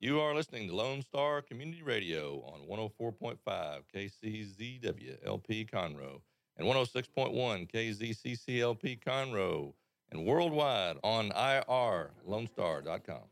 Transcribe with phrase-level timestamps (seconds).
[0.00, 6.20] You are listening to Lone Star Community Radio on 104.5 KCZW LP Conroe
[6.56, 9.72] and 106.1 KZCCLP Conroe
[10.12, 13.24] and worldwide on irlonestar.com.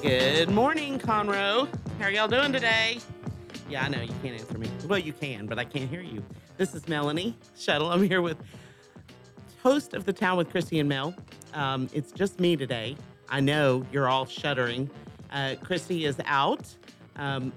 [0.00, 1.68] Good morning, Conroe.
[1.98, 3.00] How are y'all doing today?
[3.70, 4.68] Yeah, I know you can't answer me.
[4.88, 6.24] Well, you can, but I can't hear you.
[6.56, 7.88] This is Melanie Shuttle.
[7.92, 8.36] I'm here with
[9.62, 11.14] Toast of the Town with Chrissy and Mel.
[11.54, 12.96] Um, it's just me today.
[13.28, 14.90] I know you're all shuddering.
[15.30, 16.66] Uh, Chrissy is out
[17.14, 17.52] um,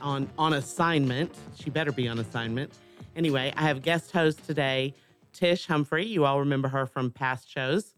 [0.00, 1.34] on on assignment.
[1.56, 2.72] She better be on assignment.
[3.16, 4.94] Anyway, I have guest host today,
[5.32, 6.06] Tish Humphrey.
[6.06, 7.92] You all remember her from past shows.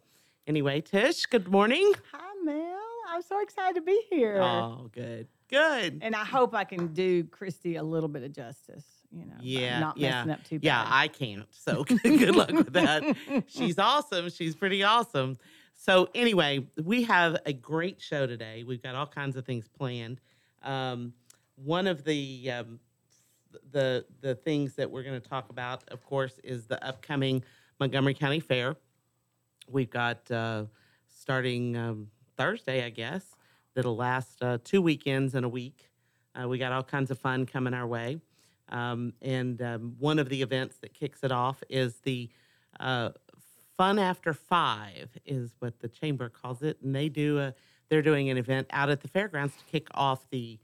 [0.47, 1.93] Anyway, Tish, good morning.
[2.13, 2.79] Hi, Mel.
[3.11, 4.41] I'm so excited to be here.
[4.41, 5.99] Oh, good, good.
[6.03, 9.81] And I hope I can do Christy a little bit of justice, you know, Yeah,
[9.81, 10.65] not yeah, messing up too bad.
[10.65, 11.47] Yeah, I can't.
[11.51, 13.17] So good luck with that.
[13.47, 14.31] She's awesome.
[14.31, 15.37] She's pretty awesome.
[15.75, 18.65] So anyway, we have a great show today.
[18.65, 20.21] We've got all kinds of things planned.
[20.63, 21.13] Um,
[21.57, 22.81] one of the um,
[23.71, 27.45] the the things that we're going to talk about, of course, is the upcoming
[27.79, 28.77] Montgomery County Fair.
[29.71, 30.65] We've got uh,
[31.07, 33.37] starting um, Thursday, I guess.
[33.79, 35.89] That'll last uh, two weekends in a week.
[36.35, 38.19] Uh, we got all kinds of fun coming our way.
[38.71, 42.29] Um, and um, one of the events that kicks it off is the
[42.81, 43.11] uh,
[43.77, 47.55] Fun After Five, is what the chamber calls it, and they do a
[47.89, 50.59] they're doing an event out at the fairgrounds to kick off the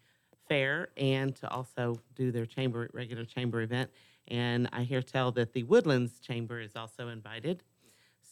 [0.49, 3.93] fair and to also do their chamber regular chamber event.
[4.27, 7.63] And I hear tell that the Woodlands Chamber is also invited,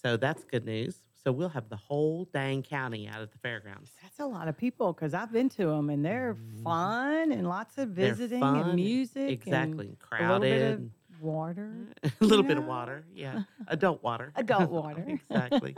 [0.03, 1.05] so that's good news.
[1.25, 3.93] So we'll have the whole dang county out at the fairgrounds.
[4.03, 7.79] That's a lot of people because I've been to them and they're fun and lots
[7.79, 7.95] of Mm-hmm.
[8.01, 9.31] Visiting fun, and music.
[9.31, 10.91] exactly, And a little bit of crowded.
[11.21, 11.73] water.
[12.21, 15.05] a little bit of water, yeah, adult water, Adult water.
[15.07, 15.77] exactly,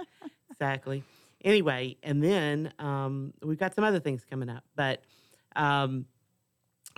[0.50, 1.02] exactly.
[1.44, 5.02] Anyway, and then um, we've got some other things coming up, but
[5.56, 6.06] um,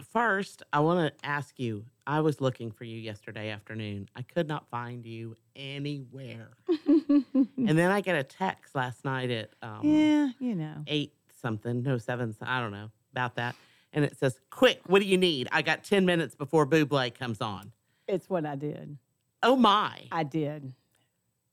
[0.02, 1.84] first, I want to ask you.
[2.06, 4.08] I was looking for you yesterday afternoon.
[4.14, 6.50] I could not find you anywhere,
[6.86, 10.84] and then I get a text last night at um, yeah, you know.
[10.86, 11.12] eight
[11.42, 13.56] something, no seven, I don't know about that,
[13.92, 15.48] and it says, "Quick, what do you need?
[15.50, 17.72] I got ten minutes before Bublé comes on."
[18.06, 18.96] It's what I did.
[19.42, 20.02] Oh my!
[20.12, 20.72] I did.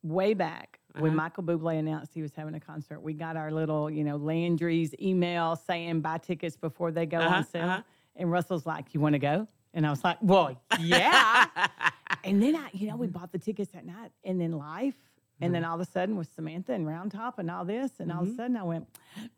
[0.04, 1.16] Way back when Uh-huh.
[1.16, 4.94] Michael Bublé announced he was having a concert, we got our little, you know, Landry's
[5.02, 7.64] email saying buy tickets before they go Uh-huh, on sale.
[7.64, 7.82] uh-huh.
[8.16, 9.48] And Russell's like, You want to go?
[9.74, 11.46] And I was like, Well, yeah.
[12.24, 14.96] and then I, you know, we bought the tickets that night and then life.
[15.42, 18.14] And then all of a sudden with Samantha and Round Top and all this, and
[18.14, 18.88] all of a sudden I went,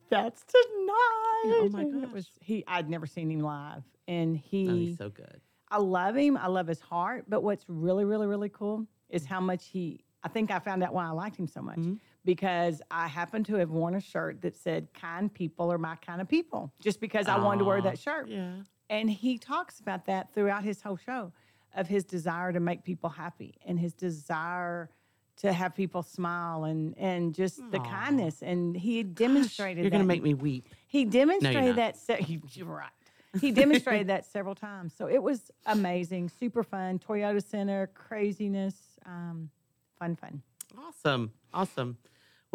[0.10, 1.44] That's tonight.
[1.48, 2.04] Oh, my god!
[2.04, 3.82] it was he I'd never seen him live.
[4.08, 5.42] And he Oh, he's so good.
[5.72, 6.38] I love him.
[6.38, 7.26] I love his heart.
[7.28, 10.94] But what's really, really, really cool is how much he, I think I found out
[10.94, 11.94] why I liked him so much Mm-hmm.
[12.26, 16.20] Because I happened to have worn a shirt that said, kind people are my kind
[16.22, 18.28] of people, just because I wanted to wear that shirt.
[18.28, 18.56] Yeah.
[18.90, 21.32] And he talks about that throughout his whole show
[21.76, 24.90] of his desire to make people happy and his desire
[25.38, 28.42] to have people smile and, and just the kindness.
[28.42, 29.98] And he demonstrated You're that.
[29.98, 30.66] gonna make me weep.
[30.88, 31.76] He demonstrated not.
[31.76, 31.98] that.
[31.98, 32.90] Se- you're right.
[33.42, 34.94] He demonstrated that several times.
[34.98, 37.00] So it was amazing, super fun.
[37.00, 38.76] Toyota Center, craziness,
[39.06, 39.50] um,
[40.00, 40.42] fun, fun.
[40.78, 41.32] Awesome.
[41.54, 41.98] Awesome.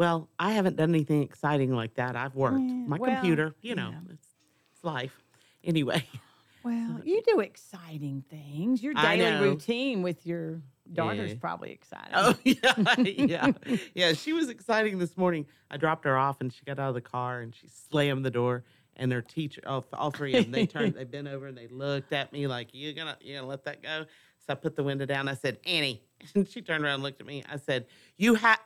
[0.01, 2.15] Well, I haven't done anything exciting like that.
[2.15, 3.53] I've worked Yeah, my well, computer.
[3.61, 3.97] You know, know.
[4.09, 4.27] It's,
[4.73, 5.21] it's life.
[5.63, 6.03] Anyway.
[6.63, 8.83] Well, you do exciting things.
[8.83, 10.61] Your daily routine with your
[10.93, 11.37] daughter's Yeah.
[11.39, 12.13] probably exciting.
[12.13, 13.51] Oh yeah, yeah,
[13.95, 14.13] yeah.
[14.13, 15.47] She was exciting this morning.
[15.71, 18.29] I dropped her off, and she got out of the car, and she slammed the
[18.29, 18.63] door.
[18.95, 21.65] And their teacher, all, all three of them, they turned, they bent over, and they
[21.67, 24.05] looked at me like, "You gonna, you gonna let that go?"
[24.45, 25.27] So I put the window down.
[25.27, 26.03] I said, "Annie,"
[26.35, 27.43] and she turned around and looked at me.
[27.51, 27.87] I said,
[28.17, 28.59] "You have."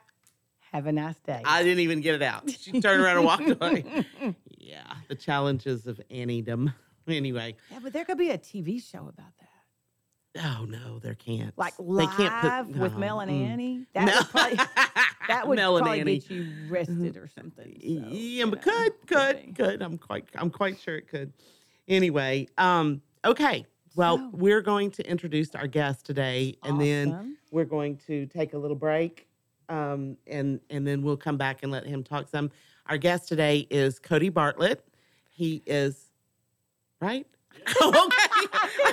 [0.76, 1.40] Have a nice day.
[1.42, 2.50] I didn't even get it out.
[2.60, 4.04] She turned around and walked away.
[4.58, 6.74] Yeah, the challenges of Anniedom.
[7.08, 11.56] Anyway, yeah, but there could be a TV show about that, oh no, there can't.
[11.56, 13.46] like they live can't put with Mel and mm.
[13.46, 13.86] Annie.
[13.94, 14.56] That Mel- would probably
[15.28, 16.18] that would Mel probably Annie.
[16.18, 17.78] get you arrested or something.
[17.80, 19.52] so, yeah, you but know, could, could, be.
[19.52, 19.80] could.
[19.80, 21.32] I'm quite, I'm quite sure it could.
[21.88, 23.64] Anyway, um, okay.
[23.94, 28.52] Well, So- we're going to introduce our guest today, and then we're going to take
[28.52, 29.25] a little break,
[29.68, 32.50] um, and and then we'll come back and let him talk some.
[32.86, 34.84] Our guest today is Cody Bartlett.
[35.30, 36.06] He is
[37.00, 37.26] right.
[37.82, 38.16] okay.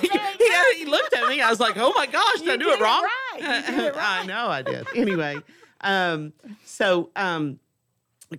[0.00, 1.40] he, he looked at me.
[1.40, 3.64] I was like, "Oh my gosh, did I do it it wrong?" right.
[3.68, 4.86] It I know I did.
[4.94, 5.38] Anyway,
[5.80, 6.32] um,
[6.64, 7.58] so um,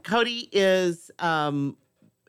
[0.03, 1.77] Cody is um,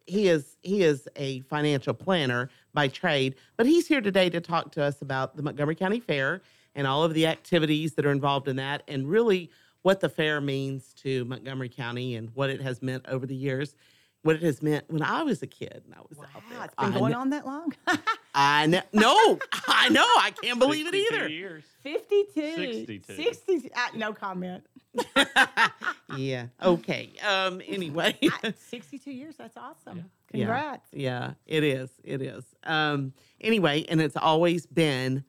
[0.06, 4.73] he is he is a financial planner by trade, but he's here today to talk
[4.73, 6.43] to us about the Montgomery County Fair
[6.75, 9.50] and all of the activities that are involved in that, and really
[9.86, 13.76] what the fair means to Montgomery County and what it has meant over the years,
[14.22, 16.64] what it has meant when I was a kid and I was out there.
[16.64, 17.72] It's been I going kn- on that long?
[18.34, 18.82] I know.
[18.92, 19.38] No,
[19.68, 20.02] I know.
[20.02, 21.28] I can't believe it 62 either.
[21.28, 21.64] Years.
[21.84, 22.56] 52.
[22.56, 23.14] 62.
[23.14, 23.70] 60.
[23.76, 24.66] Uh, no comment.
[26.16, 26.46] yeah.
[26.60, 27.12] Okay.
[27.24, 27.62] Um.
[27.64, 28.18] Anyway.
[28.42, 29.36] I- 62 years.
[29.36, 30.10] That's awesome.
[30.32, 30.46] Yeah.
[30.46, 30.88] Congrats.
[30.92, 31.90] Yeah, it is.
[32.02, 32.44] It is.
[32.64, 35.22] Um, anyway, and it's always been,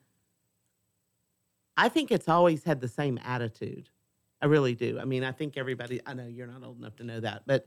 [1.76, 3.88] I think it's always had the same attitude.
[4.40, 4.98] I really do.
[5.00, 7.66] I mean, I think everybody, I know you're not old enough to know that, but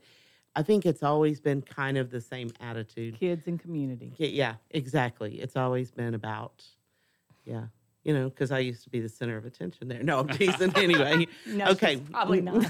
[0.56, 3.20] I think it's always been kind of the same attitude.
[3.20, 4.14] Kids and community.
[4.18, 5.40] Yeah, yeah, exactly.
[5.42, 6.64] It's always been about,
[7.46, 7.64] yeah,
[8.04, 10.04] you know, because I used to be the center of attention there.
[10.04, 11.28] No, I'm teasing anyway.
[11.46, 11.98] No, okay.
[11.98, 12.66] probably not.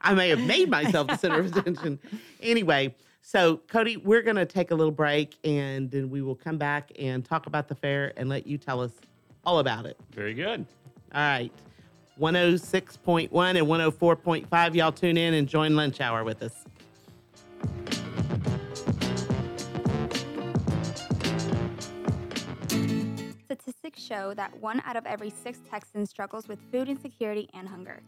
[0.00, 1.98] I may have made myself the center of attention.
[2.40, 6.58] Anyway, so Cody, we're going to take a little break and then we will come
[6.58, 8.92] back and talk about the fair and let you tell us
[9.44, 9.96] all about it.
[10.12, 10.64] Very good.
[11.12, 11.52] All right.
[12.20, 13.28] 106.1
[13.58, 14.74] and 104.5.
[14.74, 16.64] Y'all tune in and join lunch hour with us.
[23.44, 28.00] Statistics show that one out of every six Texans struggles with food insecurity and hunger.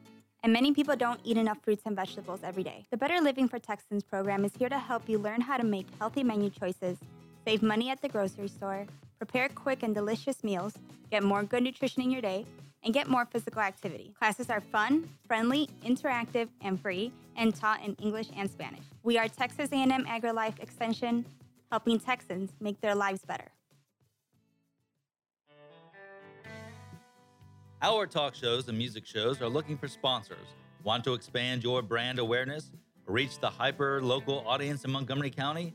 [0.43, 2.87] And many people don't eat enough fruits and vegetables every day.
[2.90, 5.87] The Better Living for Texans program is here to help you learn how to make
[5.99, 6.96] healthy menu choices,
[7.44, 8.87] save money at the grocery store,
[9.19, 10.75] prepare quick and delicious meals,
[11.11, 12.46] get more good nutrition in your day,
[12.84, 14.14] and get more physical activity.
[14.19, 18.84] Classes are fun, friendly, interactive, and free, and taught in English and Spanish.
[19.02, 21.25] We are Texas A&M AgriLife Extension,
[21.70, 23.50] helping Texans make their lives better.
[27.80, 30.48] Our talk shows and music shows are looking for sponsors.
[30.82, 32.72] Want to expand your brand awareness?
[33.06, 35.75] Reach the hyper local audience in Montgomery County?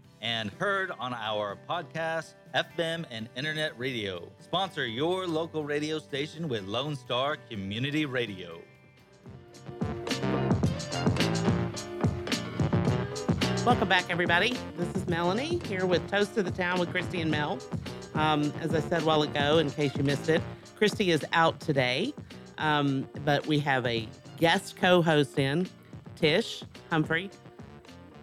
[0.21, 4.27] and heard on our podcast, FM, and internet radio.
[4.39, 8.61] Sponsor your local radio station with Lone Star Community Radio.
[13.65, 14.57] Welcome back, everybody.
[14.77, 17.59] This is Melanie here with Toast of the Town with Christy and Mel.
[18.15, 20.41] Um, as I said a while ago, in case you missed it,
[20.75, 22.13] Christy is out today,
[22.57, 24.07] um, but we have a
[24.39, 25.67] guest co-host in,
[26.15, 27.29] Tish Humphrey.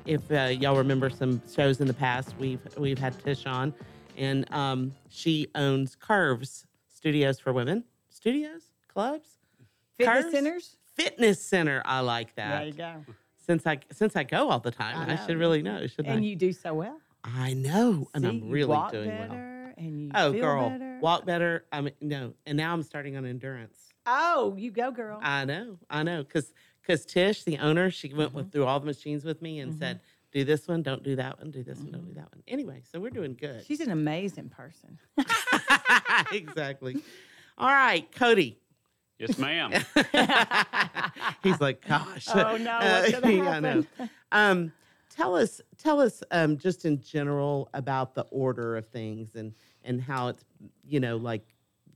[0.09, 3.75] If uh, y'all remember some shows in the past, we've we've had Tish on,
[4.17, 7.85] and um, she owns Curves Studios for Women.
[8.09, 9.29] Studios, clubs,
[9.99, 10.33] Fitness Curves?
[10.35, 10.77] centers.
[10.97, 11.83] fitness center.
[11.85, 13.05] I like that There you go.
[13.37, 14.97] since I since I go all the time.
[15.11, 16.23] I I, should really know, shouldn't And I?
[16.23, 16.99] you do so well.
[17.23, 19.29] I know, and I'm really walk doing well.
[19.29, 20.99] better And you Oh, feel girl, better.
[21.03, 21.65] walk better.
[21.71, 23.77] I mean, no, and now I'm starting on endurance.
[24.07, 25.19] Oh, you go, girl.
[25.23, 26.55] I know, I know, because
[26.89, 28.37] because Tish, the owner, she went Mm-hmm.
[28.39, 30.01] with, through all the machines with me and said,
[30.33, 32.09] "Do this one, don't do that one, do this one, don't Mm-hmm.
[32.11, 33.65] do that one." Anyway, so we're doing good.
[33.67, 34.99] She's an amazing person.
[36.33, 36.97] exactly.
[37.59, 38.59] All right, Cody.
[39.19, 39.73] Yes, ma'am.
[41.43, 42.29] He's like, gosh.
[42.33, 43.85] Oh, no, what's gonna yeah, I know.
[44.31, 44.73] Um,
[45.11, 49.53] tell us, tell us, um, just in general about the order of things and
[49.85, 50.45] and how it's,
[50.87, 51.43] you know, like,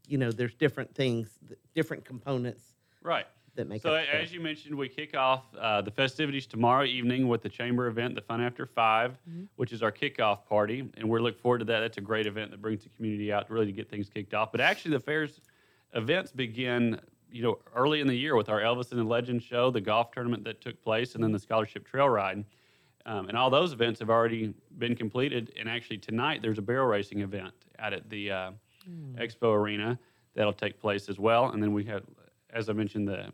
[0.08, 1.28] you know, there's different things,
[1.74, 2.62] different components
[3.02, 3.26] right.
[3.54, 4.00] That make So, up.
[4.00, 4.20] the fair.
[4.20, 8.14] as you mentioned, we kick off uh, the festivities tomorrow evening with the chamber event,
[8.14, 9.42] the Fun After 5 Mm-hmm.
[9.56, 11.80] which is our kickoff party, and we're looking forward to that.
[11.80, 14.34] That's a great event that brings the community out to really to get things kicked
[14.34, 14.52] off.
[14.52, 15.40] But actually, the fair's
[15.94, 16.98] events begin,
[17.30, 20.10] you know, early in the year with our Elvis and the Legend show, the golf
[20.12, 22.44] tournament that took place, and then the scholarship trail ride.
[23.04, 25.52] Um, and all those events have already been completed.
[25.58, 28.50] And actually, tonight there's a barrel racing event out at the uh,
[29.16, 29.98] Expo Arena
[30.34, 31.50] that'll take place as well.
[31.50, 32.04] And then we have,
[32.52, 33.26] as I mentioned, the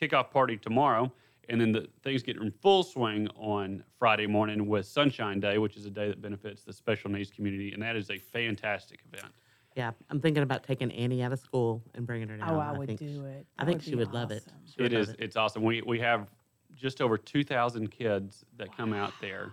[0.00, 1.12] kickoff party tomorrow.
[1.48, 5.76] And then the things get in full swing on Friday morning with Sunshine Day, which
[5.76, 7.72] is a day that benefits the special needs community.
[7.72, 9.32] And that is a fantastic event.
[9.74, 12.50] yeah, I'm thinking about taking Annie out of school and bringing her down.
[12.50, 13.46] Oh, I would think, do it.
[13.58, 14.44] I think would she be would love it.
[14.46, 14.58] awesome.
[14.76, 15.16] She would It love is.
[15.18, 15.64] It's awesome.
[15.64, 16.30] We we have
[16.76, 19.50] just over two thousand kids that come out there,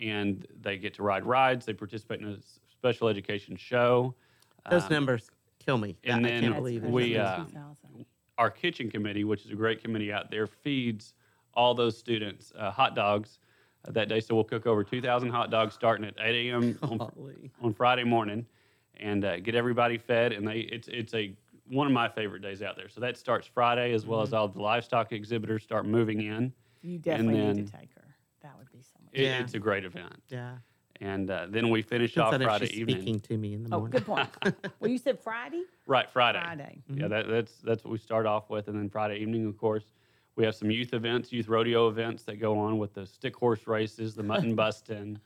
[0.00, 1.64] and they get to ride rides.
[1.64, 2.38] They participate in a
[2.72, 4.16] special education show.
[4.68, 5.96] Those Um, numbers kill me.
[6.02, 8.04] and I then can't believe we, uh, 2000.
[8.38, 11.14] Our kitchen committee, which is a great committee out there, feeds
[11.54, 13.38] all those students uh, hot dogs
[13.86, 14.20] uh, that day.
[14.20, 16.78] So we'll cook over 2,000 hot dogs starting at 8 a.m.
[16.82, 18.46] on, on Friday morning,
[18.98, 20.32] and uh, get everybody fed.
[20.32, 21.34] And they it's it's a
[21.68, 22.88] one of my favorite days out there.
[22.88, 26.52] So that starts Friday, as well as all the livestock exhibitors start moving in.
[26.82, 28.02] You definitely need then- to take her.
[28.42, 29.40] That would be so much It, Yeah.
[29.40, 30.22] It's a great event.
[30.28, 30.58] Yeah.
[31.00, 32.96] And uh, then we finish Depends off Friday she's evening.
[32.96, 34.02] speaking to me in the morning.
[34.06, 34.28] Oh, morning.
[34.32, 34.72] good point.
[34.80, 35.62] well, you said Friday.
[35.86, 36.40] Right, Friday.
[36.40, 36.82] Friday.
[36.88, 39.84] Yeah, that, that's that's what we start off with, and then Friday evening, of course,
[40.36, 43.66] we have some youth events, youth rodeo events that go on with the stick horse
[43.66, 45.18] races, the mutton busting,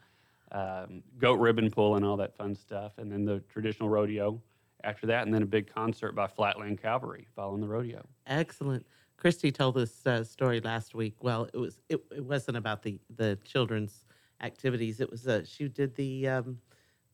[0.52, 4.40] um, goat ribbon pulling, all that fun stuff, and then the traditional rodeo
[4.84, 8.04] after that, and then a big concert by Flatland Cavalry following the rodeo.
[8.26, 8.86] Excellent.
[9.16, 11.14] Christy told this uh, story last week.
[11.20, 14.04] Well, it was it, it wasn't about the the children's
[14.42, 15.00] activities.
[15.00, 16.58] It was uh, she did the um,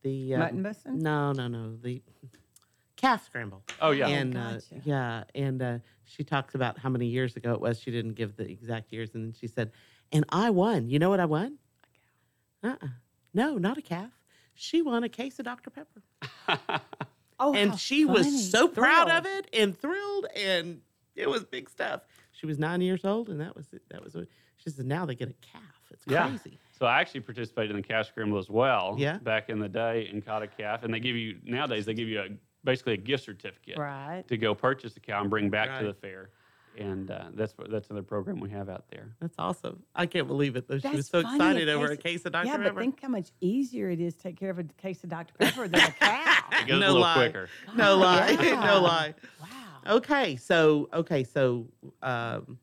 [0.03, 1.03] the um, Mutton busting?
[1.03, 1.77] No, no, no.
[1.77, 2.03] The
[2.97, 3.63] calf scramble.
[3.81, 4.81] Oh yeah, and uh, gotcha.
[4.85, 7.81] yeah, and uh, she talks about how many years ago it was.
[7.81, 9.73] She didn't give the exact years, and then she said,
[10.13, 10.89] "And I won.
[10.89, 11.59] You know what I won?
[12.63, 12.87] Uh, uh
[13.35, 14.13] no, not a calf.
[14.55, 16.03] She won a case of Dr Pepper,
[17.39, 18.19] Oh, and how she funny.
[18.21, 20.81] was so proud of it and thrilled, and
[21.15, 22.01] it was big stuff.
[22.33, 23.83] She was nine years old, and that was it.
[23.91, 24.87] That was what she said.
[24.87, 25.63] Now they get a calf.
[25.91, 26.35] It's Yeah.
[26.77, 26.79] Crazy.
[26.79, 28.97] So I actually participated in the calf scramble as well.
[28.99, 29.19] Yeah.
[29.19, 32.09] Back in the day and caught a calf, and they give you nowadays they give
[32.09, 32.27] you a
[32.65, 34.25] basically a gift certificate Right.
[34.29, 35.81] to go purchase a cow and bring back Right.
[35.81, 36.31] to the fair,
[36.77, 39.15] and uh, that's that's another program we have out there.
[39.21, 39.83] That's awesome.
[39.95, 40.79] I can't believe it though.
[40.79, 42.73] She was That's so funny, excited a over a case- case of Dr Yeah, Pepper.
[42.73, 45.33] but think how much easier it is to take care of a case of Dr.
[45.39, 46.33] Pepper than a cow.
[46.53, 47.15] It goes No a little lie.
[47.15, 47.49] quicker.
[47.77, 48.65] no lie, Yeah.
[48.67, 49.15] no lie.
[49.41, 49.47] wow.
[49.97, 51.69] Okay, so okay, so
[52.03, 52.59] um,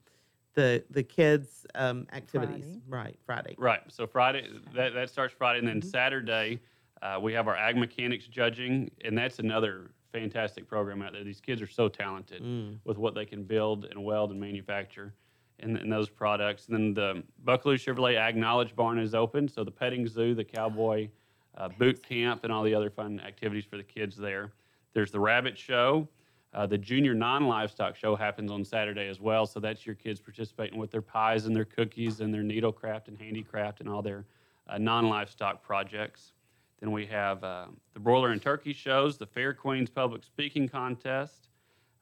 [0.54, 3.08] the the kids um, activities, Friday.
[3.08, 3.18] right?
[3.26, 3.54] Friday.
[3.58, 3.80] Right.
[3.88, 5.88] So Friday, that, that starts Friday, and then Mm-hmm.
[5.90, 6.60] Saturday,
[7.02, 11.24] uh, we have our ag mechanics judging, and that's another fantastic program out there.
[11.24, 12.78] These kids are so talented Mm.
[12.84, 15.12] with what they can build and weld and manufacture
[15.58, 16.68] And, in those products.
[16.68, 20.44] And then the Buckalew Chevrolet Ag Knowledge Barn is open, so the petting zoo, the
[20.44, 21.08] cowboy
[21.56, 24.52] uh, boot camp, and all the other fun activities for the kids there.
[24.92, 26.08] There's the rabbit show.
[26.54, 30.78] Uh, the junior non-livestock show happens on Saturday as well, so that's your kids participating
[30.78, 34.24] with their pies and their cookies and their needlecraft and handicraft and all their
[34.68, 36.32] uh, non-livestock projects.
[36.80, 41.48] Then we have uh, the broiler and turkey shows, the Fair Queens Public Speaking Contest,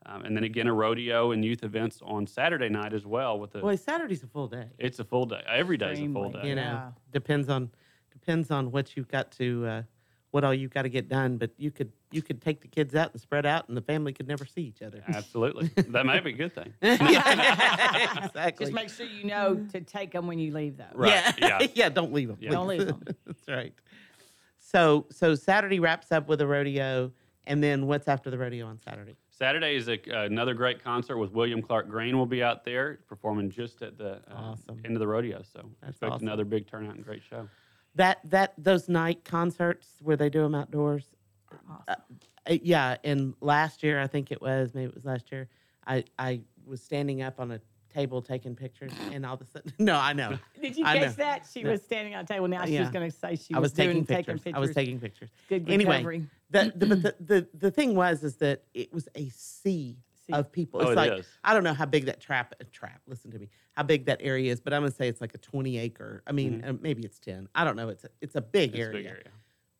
[0.04, 3.38] um, and then again a rodeo and youth events on Saturday night as well.
[3.38, 4.66] With the Boy, Saturday's a full day.
[4.78, 5.40] it's a full day.
[5.48, 6.40] Every day is a full day.
[6.48, 6.90] You know, Yeah.
[7.12, 7.70] depends on
[8.10, 9.82] depends on what you've got to uh,
[10.32, 11.36] what all you've got to get done.
[11.38, 14.12] But you could you could take the kids out and spread out, and the family
[14.12, 15.02] could never see each other.
[15.08, 16.72] Absolutely, that may be a good thing.
[16.82, 18.66] yeah, exactly.
[18.66, 20.84] Just make sure you know to take them when you leave, though.
[20.94, 21.66] Right, Yeah, yeah.
[21.74, 21.88] yeah.
[21.88, 22.38] Don't leave them.
[22.40, 22.50] Yeah.
[22.50, 23.02] Don't leave 'em.
[23.26, 23.72] That's right.
[24.58, 27.12] So so Saturday wraps up with a rodeo,
[27.46, 29.16] and then what's after the rodeo on Saturday?
[29.30, 32.16] Saturday is a, another great concert with William Clark Green.
[32.16, 34.80] will be out there performing just at the uh, Awesome.
[34.84, 35.42] end of the rodeo.
[35.52, 36.28] So That's expect awesome.
[36.28, 37.48] another big turnout and great show.
[37.94, 41.04] That that those night concerts where they do them outdoors.
[41.70, 41.84] Awesome.
[42.48, 45.48] Uh, yeah, and last year I think it was maybe it was last year.
[45.86, 47.60] I I was standing up on a
[47.92, 50.38] table taking pictures, and all of a sudden, no, I know.
[50.60, 51.24] Did you I catch know.
[51.24, 51.46] that?
[51.52, 51.72] She No.
[51.72, 52.48] was standing on a table.
[52.48, 52.80] Now Yeah.
[52.82, 54.24] she's going to say she I was, was taking doing, pictures.
[54.26, 54.54] taking pictures.
[54.56, 55.30] I was taking pictures.
[55.48, 56.26] Good Anyway, recovery.
[56.50, 59.98] The, the, but the, the the thing was is that it was a Sea.
[60.38, 60.80] Of people.
[60.80, 61.26] Oh, It's it like is.
[61.44, 63.00] I don't know how big that trap uh, trap.
[63.06, 65.38] Listen to me, how big that area is, but I'm gonna say it's like a
[65.38, 66.22] 20 acre.
[66.26, 67.48] I mean, uh, maybe it's 10.
[67.54, 67.88] I don't know.
[67.88, 68.80] It's a, it's a big Mm-hmm.
[68.80, 69.02] It's area.
[69.02, 69.28] big area.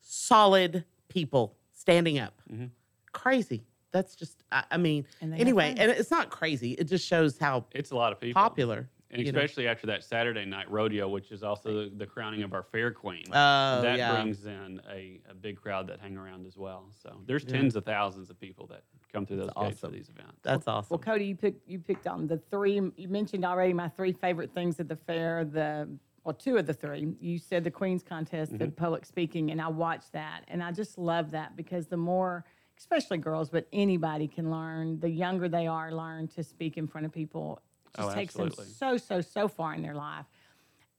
[0.01, 2.41] Solid people standing up.
[2.53, 2.71] Mhm.
[3.13, 3.63] Crazy.
[3.93, 4.43] That's just.
[4.51, 5.05] I, I mean.
[5.21, 6.73] And Anyway, and it's not crazy.
[6.73, 8.41] It just shows how It's a lot of people.
[8.41, 8.89] popular.
[9.13, 9.39] And you know.
[9.39, 12.91] especially after that Saturday night rodeo, which is also the, the crowning of our fair
[12.91, 13.25] queen.
[13.29, 14.15] Oh that yeah.
[14.15, 16.89] brings in a, a big crowd that hang around as well.
[17.03, 17.59] So there's Yeah.
[17.59, 20.41] tens of thousands of people that come through those That's gates for these events.
[20.43, 20.89] That's awesome.
[20.91, 22.81] Well, Cody, you picked you picked on the three.
[22.97, 25.45] You mentioned already my three favorite things at the fair.
[25.45, 25.89] The
[26.25, 27.15] well, two of the three.
[27.21, 28.75] You said the Queen's contest, the mm-hmm.
[28.75, 32.45] public speaking, and I watched that, and I just love that because the more,
[32.79, 35.01] especially girls, but anybody can learn.
[35.01, 37.61] The younger they are, learn to speak in front of people.
[37.99, 40.25] It Oh, just takes them so so so far in their life.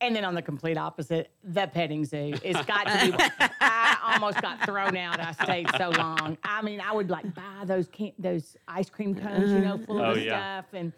[0.01, 2.33] And then on the complete opposite, the petting zoo.
[2.43, 3.23] It's got to be.
[3.61, 5.17] I almost got thrown out.
[5.21, 6.37] I stayed so long.
[6.43, 10.01] I mean, I would like buy those can- those ice cream cones, you know, full
[10.03, 10.59] of Oh, the yeah.
[10.61, 10.91] stuff, and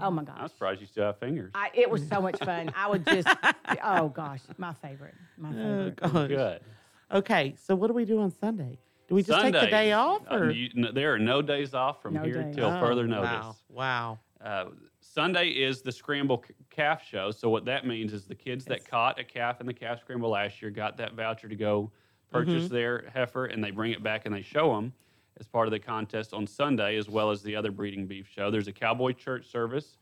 [0.00, 1.50] oh my gosh, I'm surprised you still have fingers.
[1.56, 2.70] I, it was so much fun.
[2.76, 3.26] I would just,
[3.82, 5.96] oh gosh, my favorite, my Oh favorite.
[5.96, 6.28] gosh.
[6.28, 6.60] Good.
[7.12, 8.78] Okay, so what do we do on Sunday?
[9.08, 12.00] Do we just take the day off, uh, you- no, there are no days off
[12.00, 12.54] from No here days.
[12.54, 13.28] till Oh, further notice.
[13.30, 13.56] Wow.
[13.68, 14.18] Wow.
[14.40, 14.64] Uh,
[15.12, 17.30] Sunday is the scramble c- calf show.
[17.30, 20.30] So what that means is the kids that caught a calf in the calf scramble
[20.30, 21.90] last year got that voucher to go
[22.30, 22.74] purchase Mm-hmm.
[22.74, 24.92] their heifer, and they bring it back and they show them
[25.38, 28.50] as part of the contest on Sunday, as well as the other breeding beef show.
[28.50, 29.98] There's a cowboy church service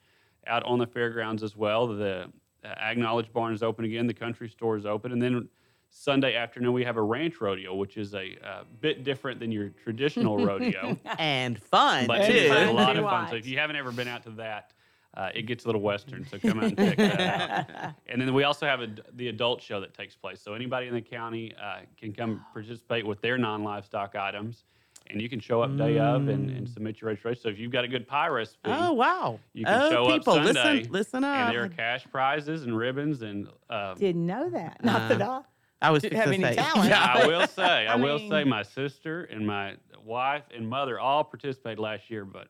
[0.46, 1.88] out on the fairgrounds as well.
[1.88, 2.30] The
[2.64, 4.06] uh, Ag Knowledge Barn is open again.
[4.06, 5.48] The country store is open, and then
[5.90, 9.70] Sunday afternoon we have a ranch rodeo, which is a uh, bit different than your
[9.70, 12.70] traditional rodeo And fun but And it is too.
[12.70, 13.26] a lot of fun.
[13.30, 14.72] So if you haven't ever been out to that,
[15.14, 17.94] Uh, it gets a little western, so come out and check that out.
[18.08, 20.40] And then we also have a, the adult show that takes place.
[20.40, 24.64] So anybody in the county uh, can come participate with their non-livestock items,
[25.08, 27.42] and you can show up day of and, and submit your registration.
[27.42, 29.40] So if you've got a good pie recipe, Oh wow!
[29.52, 31.36] you can oh, show people, up Sunday, listen, listen up.
[31.36, 33.48] and there are cash prizes and ribbons and.
[33.68, 34.84] Um, Didn't know that.
[34.84, 35.40] Not that I.
[35.82, 36.54] I was didn't have any say.
[36.56, 36.90] talent.
[36.90, 41.00] Yeah, I will say, I, I will say, my sister and my wife and mother
[41.00, 42.48] all participated last year, but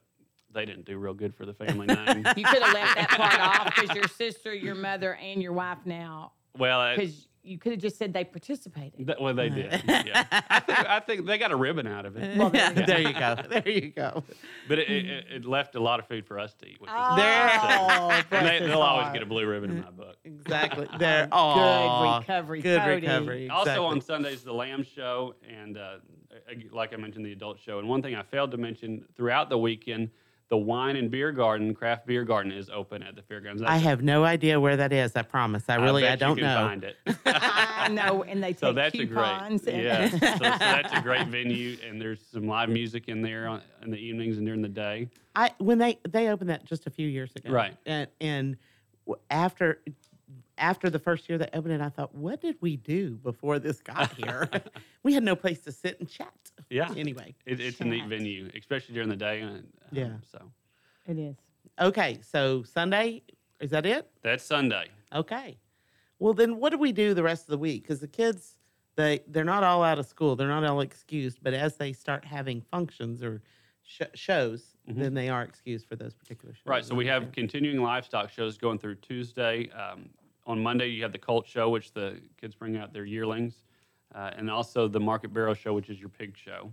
[0.52, 2.25] they didn't do real good for the family name.
[2.37, 5.78] You could have left that part off because your sister, your mother, and your wife
[5.85, 6.33] now.
[6.59, 9.07] well, Because you could have just said they participated.
[9.07, 9.83] th- well, they did.
[9.87, 10.25] Yeah.
[10.50, 13.00] I, think, I think they got a ribbon out of it, Well, there you there
[13.00, 13.37] you go.
[13.49, 14.23] There you go.
[14.69, 17.16] but it, it, it left a lot of food for us to eat, which Oh,
[17.16, 20.16] is There- and they, they'll always get a blue ribbon in my book.
[20.25, 20.87] Exactly.
[20.99, 21.28] There.
[21.28, 23.07] Good recovery, Good Cody.
[23.07, 23.49] recovery.
[23.49, 25.97] Also on Sundays, the lamb show, and uh,
[26.73, 27.78] like I mentioned, the adult show.
[27.78, 30.11] And one thing I failed to mention throughout the weekend,
[30.50, 33.62] the wine and beer garden, craft beer garden, is open at the fairgrounds.
[33.62, 35.14] I have no idea where that is.
[35.14, 35.64] I promise.
[35.69, 36.69] I really, I, bet you don't can know.
[36.69, 36.97] Find it.
[37.25, 39.66] I know, and they take so that's a great, coupons.
[39.69, 40.09] and- yeah.
[40.11, 43.92] so, so that's a great venue, and there's some live music in there on, in
[43.92, 45.09] the evenings and during the day.
[45.37, 47.76] I when they they opened that just a few years ago, Right.
[47.87, 48.57] And and
[49.30, 49.80] after
[50.61, 53.81] after the first year that opened it, I thought, what did we do before this
[53.81, 54.49] got here?
[55.02, 56.33] we had no place to sit and chat.
[56.69, 56.93] Yeah.
[56.97, 59.40] Anyway, It, it's a neat venue, especially during the day.
[59.40, 60.12] and, um, Yeah.
[60.31, 60.43] So
[61.09, 61.37] It is.
[61.81, 62.19] okay.
[62.23, 63.23] So Sunday
[63.59, 64.09] is that it?
[64.23, 64.88] that's Sunday.
[65.12, 65.59] Okay.
[66.19, 67.83] Well, then what do we do the rest of the week?
[67.83, 68.57] Because the kids,
[68.97, 70.37] they they're not all out of school.
[70.37, 71.38] They're not all excused.
[71.43, 73.40] But as they start having functions or
[73.83, 76.61] sh- shows, then they are excused for those particular shows.
[76.62, 76.71] Mm-hmm.
[76.71, 76.85] Right.
[76.85, 79.71] So we have continuing livestock shows going through Tuesday.
[79.71, 80.11] Um,
[80.47, 83.62] on Monday, you have the Colt Show, which the kids bring out their yearlings,
[84.14, 86.73] uh, and also the Market Barrel Show, which is your pig show.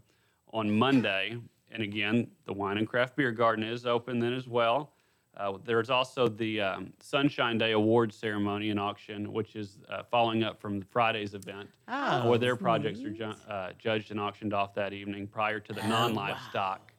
[0.53, 1.37] On Monday,
[1.71, 4.93] and again, the Wine and Craft Beer Garden is open then as well.
[5.35, 10.43] Uh, there's also the um, Sunshine Day Awards ceremony and auction, which is uh, following
[10.43, 14.73] up from Friday's event, Oh, where their projects are ju- uh, judged and auctioned off
[14.73, 16.91] that evening prior to the non-livestock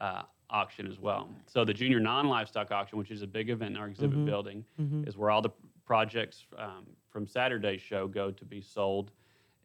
[0.00, 1.28] uh, auction as well.
[1.46, 4.64] So the junior non-livestock auction, which is a big event in our exhibit building,
[5.08, 5.50] is where all the
[5.94, 9.10] projects um, from Saturday's show go to be sold,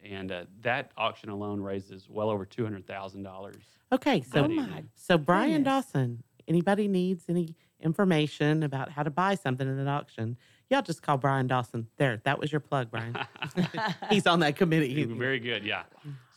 [0.04, 3.64] and uh, that auction alone raises well over two hundred thousand dollars.
[3.92, 4.90] Okay, so That evening.
[4.96, 5.86] so Brian goodness.
[5.86, 10.36] Dawson, anybody needs any information about how to buy something at an auction,
[10.72, 11.86] y'all just call Brian Dawson.
[11.98, 13.16] There, that was your plug, Brian.
[14.10, 15.04] He's on that committee.
[15.04, 15.84] Very good, yeah.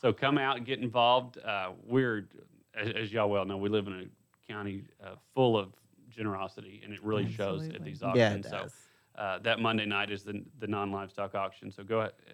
[0.03, 1.39] So come out get involved.
[1.39, 2.29] Uh, we're,
[2.75, 5.71] as, as y'all well know, we live in a county uh, full of
[6.11, 7.91] generosity, and it really shows at Absolutely.
[7.91, 8.45] these Yeah, auctions.
[8.47, 8.75] it so does.
[9.19, 11.71] Uh, that Monday night is the, the non-livestock auction.
[11.73, 12.33] So go ahead, uh,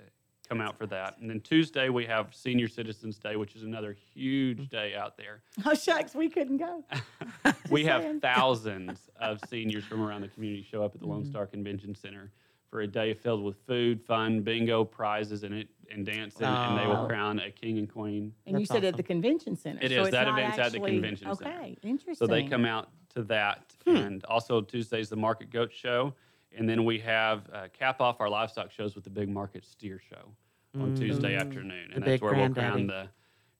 [0.48, 1.16] come out for that.
[1.18, 5.42] And then Tuesday we have Senior Citizens Day, which is another huge day out there.
[5.64, 6.84] Oh shucks, we couldn't go.
[7.70, 11.12] we have thousands of seniors from around the community show up at the Mm-hmm.
[11.14, 12.30] Lone Star Convention Center
[12.70, 16.86] for a day filled with food, fun, bingo, prizes, and it and dancing, and they
[16.86, 17.06] will Oh.
[17.06, 18.32] crown a king and queen.
[18.46, 19.80] And you That's said at the convention center.
[19.82, 20.06] It so is.
[20.08, 21.56] it's That not event's at the convention okay, center.
[21.60, 22.14] Okay, interesting.
[22.14, 23.96] So they come out to that, Hmm.
[23.96, 26.14] and also Tuesday's the Market Goat Show,
[26.56, 30.00] and then we have uh, cap off our livestock shows with the Big Market Steer
[30.10, 30.32] Show
[30.80, 31.94] on Tuesday afternoon, and Mm.
[31.94, 33.08] The that's big where we'll crown the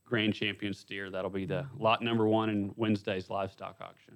[0.05, 1.11] grand champion steer.
[1.11, 4.15] That'll be the lot number one in Wednesday's livestock auction.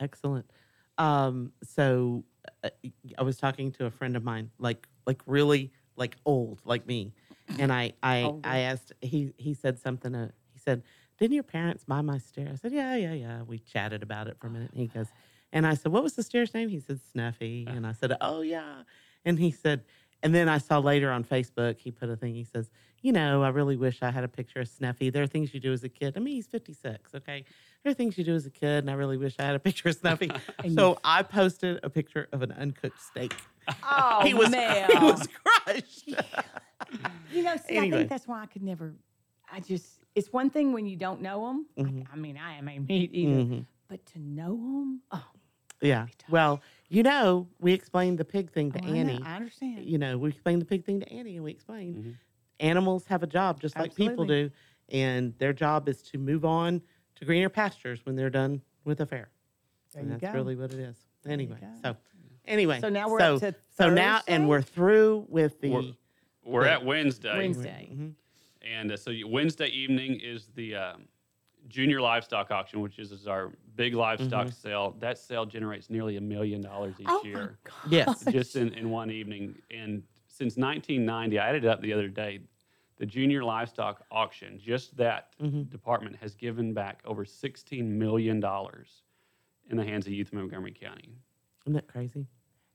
[0.00, 0.50] Excellent.
[0.98, 2.24] Um, so
[2.64, 2.70] uh,
[3.16, 7.12] I was talking to a friend of mine, like like really like old, like me,
[7.58, 8.48] and I I Older.
[8.48, 10.14] I asked he he said something.
[10.14, 10.82] Uh, he said,
[11.18, 14.36] "Didn't your parents buy my steer?" I said, "Yeah, yeah, yeah." We chatted about it
[14.38, 14.70] for a minute.
[14.72, 15.06] And he goes,
[15.52, 18.40] and I said, "What was the steer's name?" He said, "Snuffy," and I said, "Oh
[18.42, 18.82] yeah,"
[19.24, 19.84] and he said.
[20.24, 22.32] And then I saw later on Facebook, he put a thing.
[22.32, 25.10] He says, You know, I really wish I had a picture of Snuffy.
[25.10, 26.16] There are things you do as a kid.
[26.16, 27.44] I mean, he's 56, okay?
[27.82, 29.58] There are things you do as a kid, and I really wish I had a
[29.58, 30.30] picture of Snuffy.
[30.76, 33.34] so I posted a picture of an uncooked steak.
[33.82, 34.88] Oh he was man.
[34.92, 36.08] he was crushed.
[37.32, 37.96] You know, see, I Anyway.
[37.98, 38.94] think that's why I could never.
[39.50, 41.66] I just, it's one thing when you don't know them.
[41.76, 42.06] Mhm.
[42.12, 43.66] I, mean, I am a meat eater, Mhm.
[43.88, 45.26] but to know them, oh,
[45.82, 46.06] Yeah.
[46.30, 49.22] Well, you know, we explained the pig thing to oh, I know, Annie.
[49.24, 49.84] I understand.
[49.84, 52.14] You know, we explained the pig thing to Annie, and we explained Mhm.
[52.60, 54.50] animals have a job just like people do,
[54.90, 56.80] and their job is to move on
[57.16, 59.30] to greener pastures when they're done with a fair.
[59.92, 60.38] There and you that's go.
[60.38, 60.96] really what it is.
[61.26, 61.96] Anyway, so
[62.46, 65.96] anyway, So now we're so, up to so now, and we're through with the We're-
[66.44, 67.36] We're at Wednesday.
[67.36, 67.88] Wednesday.
[67.92, 68.14] Mhm.
[68.62, 71.04] And uh, so Wednesday evening is the um,
[71.68, 74.54] junior livestock auction, which is, is our big livestock Mm-hmm.
[74.68, 74.96] sale.
[75.00, 77.74] That sale generates nearly a million dollars each oh my year, God.
[77.92, 78.24] Yes.
[78.30, 79.54] just in, in one evening.
[79.70, 82.40] And since 1990, I added it up the other day.
[82.98, 85.62] The junior livestock auction, just that Mm-hmm.
[85.64, 88.42] department, has given back over $16 million
[89.70, 91.08] in the hands of youth in Montgomery County.
[91.64, 92.26] Isn't that crazy?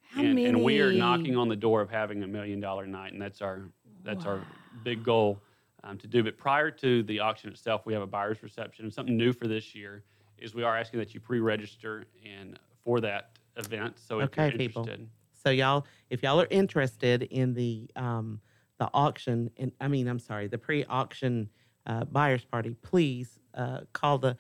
[0.10, 0.46] How and, many?
[0.46, 3.42] and we are knocking on the door of having a million dollar night, and that's
[3.42, 3.70] our
[4.04, 4.40] that's our
[4.84, 5.42] big goal
[5.84, 6.24] um, to do.
[6.24, 9.76] But prior to the auction itself, we have a buyer's reception, something new for this
[9.76, 10.04] year
[10.38, 13.98] is we are asking that you pre-register and for that event.
[14.00, 14.84] So if Okay, you're people.
[14.84, 18.40] interested, So y'all, if y'all are interested in the um,
[18.80, 21.50] the auction, and I mean, I'm sorry, the pre-auction
[21.88, 24.38] uh, buyers party, please uh, call the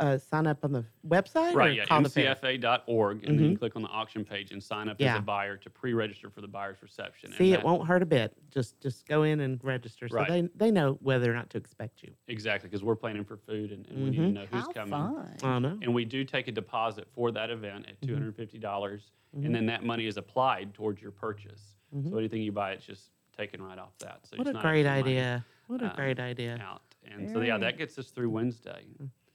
[0.00, 1.74] uh, sign up on the website or right?
[1.76, 2.34] Yeah, call the fair.
[2.34, 5.56] mcfa.org, and then you click on the auction page and sign up as a buyer
[5.56, 7.30] to pre-register for the buyer's reception.
[7.30, 8.32] And See, it won't hurt a bit.
[8.50, 10.28] Just just go in and register, so Right.
[10.28, 12.12] they they know whether or not to expect you.
[12.28, 14.32] exactly because we're planning for food, and, and we need to Mhm.
[14.34, 14.90] know who's How coming.
[14.90, 15.36] fun.
[15.42, 15.78] I know.
[15.82, 19.10] and we do take a deposit for that event at two hundred and fifty dollars,
[19.36, 19.46] Mhm.
[19.46, 21.74] and then that money is applied towards your purchase.
[22.10, 24.26] So anything you buy, it's just taken right off that.
[24.26, 25.44] So What it's a not great extra money idea!
[25.66, 26.58] What a um, great idea!
[26.62, 28.82] Out and so yeah, that gets us through Wednesday,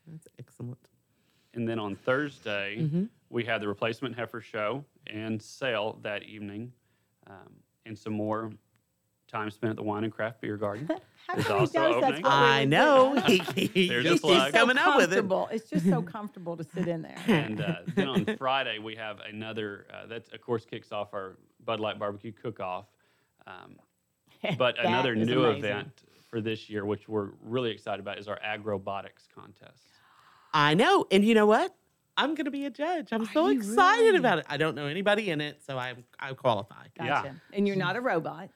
[0.08, 0.90] That's excellent.
[1.54, 3.10] and then on Thursday Mhm.
[3.30, 6.72] we have the replacement heifer show and sale that evening,
[7.28, 8.52] um, and some more
[9.28, 10.88] time spent at the wine and craft beer garden.
[11.28, 12.26] How It's come he also does opening.
[12.26, 13.16] I know.
[13.16, 13.22] do?
[13.56, 14.38] He, he, There's a he's It's plug.
[14.38, 15.26] just so coming up with it.
[15.56, 17.18] It's just so comfortable to sit in there.
[17.28, 21.38] and uh, then on Friday we have another uh, that of course kicks off our
[21.64, 22.86] Bud Light Barbecue Cook-Off.
[23.48, 23.76] Um,
[24.58, 25.64] but another new amazing.
[25.70, 29.84] event for this year, which we're really excited about, is our agrobotics contest.
[30.54, 31.06] I know.
[31.12, 31.76] And you know what?
[32.18, 33.10] I'm going to be a judge.
[33.12, 34.18] I'm so excited really?
[34.18, 34.46] about it.
[34.50, 36.88] I don't know anybody in it, so I I qualify.
[36.98, 37.10] Gotcha.
[37.26, 37.34] Yeah.
[37.58, 38.50] And you're not a robot.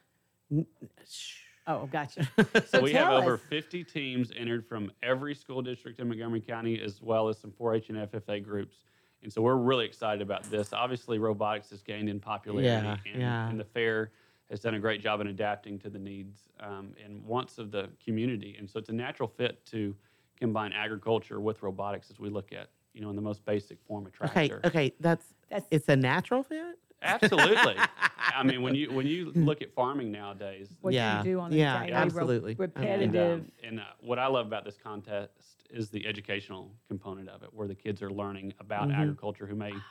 [1.67, 2.27] Oh, gotcha.
[2.67, 6.79] So we have tell over 50 teams entered from every school district in Montgomery County,
[6.79, 8.77] as well as some 4-H and FFA groups.
[9.23, 10.73] And so we're really excited about this.
[10.73, 13.49] Obviously, robotics has gained in popularity, Yeah, and, yeah.
[13.49, 14.11] and the fair
[14.51, 17.89] has done a great job in adapting to the needs um, and wants of the
[18.03, 18.55] community.
[18.59, 19.95] And so it's a natural fit to
[20.39, 24.05] combine agriculture with robotics as we look at, you know, in the most basic form,
[24.05, 24.61] a Okay, tractor.
[24.65, 26.77] okay, okay, that's That's it's a natural fit.
[27.01, 27.75] Absolutely.
[28.35, 31.53] I mean, when you when you look at farming nowadays, what Yeah, you do on
[31.53, 32.55] a yeah, daily, absolutely.
[32.55, 33.39] re- I and, repetitive.
[33.41, 37.53] um, and uh, what I love about this contest is the educational component of it,
[37.53, 38.95] where the kids are learning about Mhm.
[38.97, 39.83] agriculture who may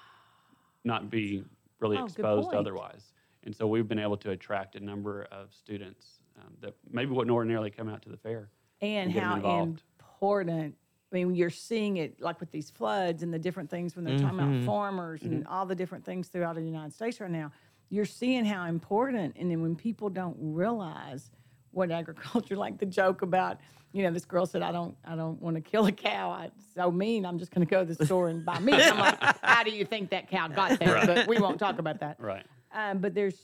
[0.84, 1.44] not be
[1.80, 3.12] really Oh, exposed otherwise.
[3.44, 7.32] And so we've been able to attract a number of students um, that maybe wouldn't
[7.32, 8.50] ordinarily come out to the fair.
[8.80, 9.82] and get 'em how involved.
[10.14, 10.76] Important.
[11.12, 14.18] I mean, you're seeing it like with these floods and the different things when they're
[14.18, 14.56] talking Mhm.
[14.62, 17.52] about farmers and all the different things throughout the United States right now.
[17.90, 21.30] You're seeing how important, and then when people don't realize
[21.70, 23.60] what agriculture, like the joke about,
[23.92, 26.30] you know, this girl said, "I don't, I don't want to kill a cow.
[26.30, 27.24] I, so mean.
[27.24, 29.70] I'm just going to go to the store and buy meat." I'm like, "How do
[29.70, 31.06] you think that cow got there?" Right.
[31.06, 32.18] But we won't talk about that.
[32.18, 32.44] Right.
[32.72, 33.38] Um, but there's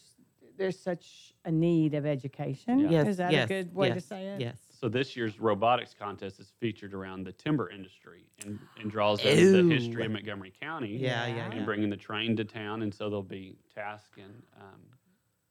[0.56, 2.90] there's such a need of education.
[2.90, 4.40] Yes, Is that yes, a good way to say it?
[4.40, 4.58] Yes.
[4.80, 9.68] So this year's robotics contest is featured around the timber industry and, and draws in
[9.68, 10.96] the history of Montgomery County.
[10.96, 11.44] Yeah, yeah, Yeah.
[11.50, 11.64] And yeah.
[11.66, 14.80] bringing the train to town, and so there'll be tasks and um,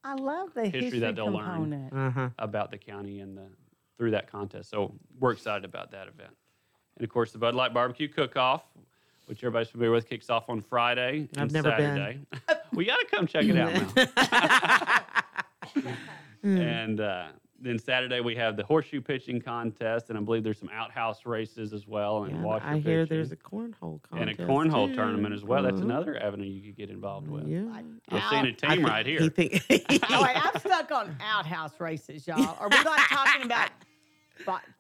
[0.03, 1.73] I love the History history, that they'll learn.
[1.93, 2.29] Uh huh.
[2.39, 3.45] about the county and the
[3.99, 4.71] through that contest.
[4.71, 6.33] So we're excited about that event.
[6.97, 8.63] And of course, the Bud Light Barbecue Cook-Off,
[9.27, 11.97] which everybody's familiar with, kicks off on Friday and I've never been.
[11.97, 12.19] Saturday.
[12.73, 13.73] we got to come check it out
[15.75, 15.93] now.
[16.43, 17.27] and uh,
[17.61, 21.73] then Saturday we have the horseshoe pitching contest, and I believe there's some outhouse races
[21.73, 24.95] as well, and Yeah, washer I hear pitching, there's a cornhole and a cornhole too.
[24.95, 25.63] tournament as well.
[25.63, 25.83] That's Mhm.
[25.83, 27.47] another avenue you could get involved with.
[27.47, 27.63] Yeah.
[28.11, 29.19] We're seeing a team think- right here.
[29.21, 29.63] he think-
[30.09, 32.57] Oh, wait, I'm stuck on outhouse races, y'all.
[32.59, 33.69] Are we like talking about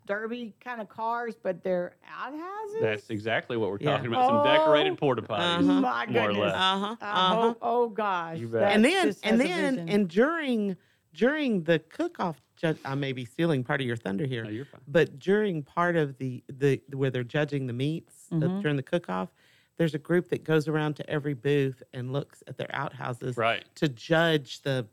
[0.07, 2.81] derby kind of cars, but they're outhouses?
[2.81, 3.91] That's exactly what we're Yeah.
[3.97, 4.27] talking about.
[4.29, 5.81] Some decorated Oh, porta potties, Uh-huh.
[5.81, 6.37] My more or goodness.
[6.45, 6.55] less.
[6.55, 6.85] Uh huh.
[6.85, 7.35] Uh, Uh-huh.
[7.41, 8.37] oh, oh gosh.
[8.39, 8.71] You bet.
[8.73, 10.77] and then and then and during
[11.23, 12.41] during the cook off
[12.83, 14.43] I may be stealing part of your thunder here.
[14.43, 14.81] No, you're fine.
[14.85, 18.61] But during part of the the where they're judging the meats uh, Mhm.
[18.61, 19.29] during the cook off,
[19.77, 23.63] there's a group that goes around to every booth and looks at their outhouses Right.
[23.75, 24.87] to judge the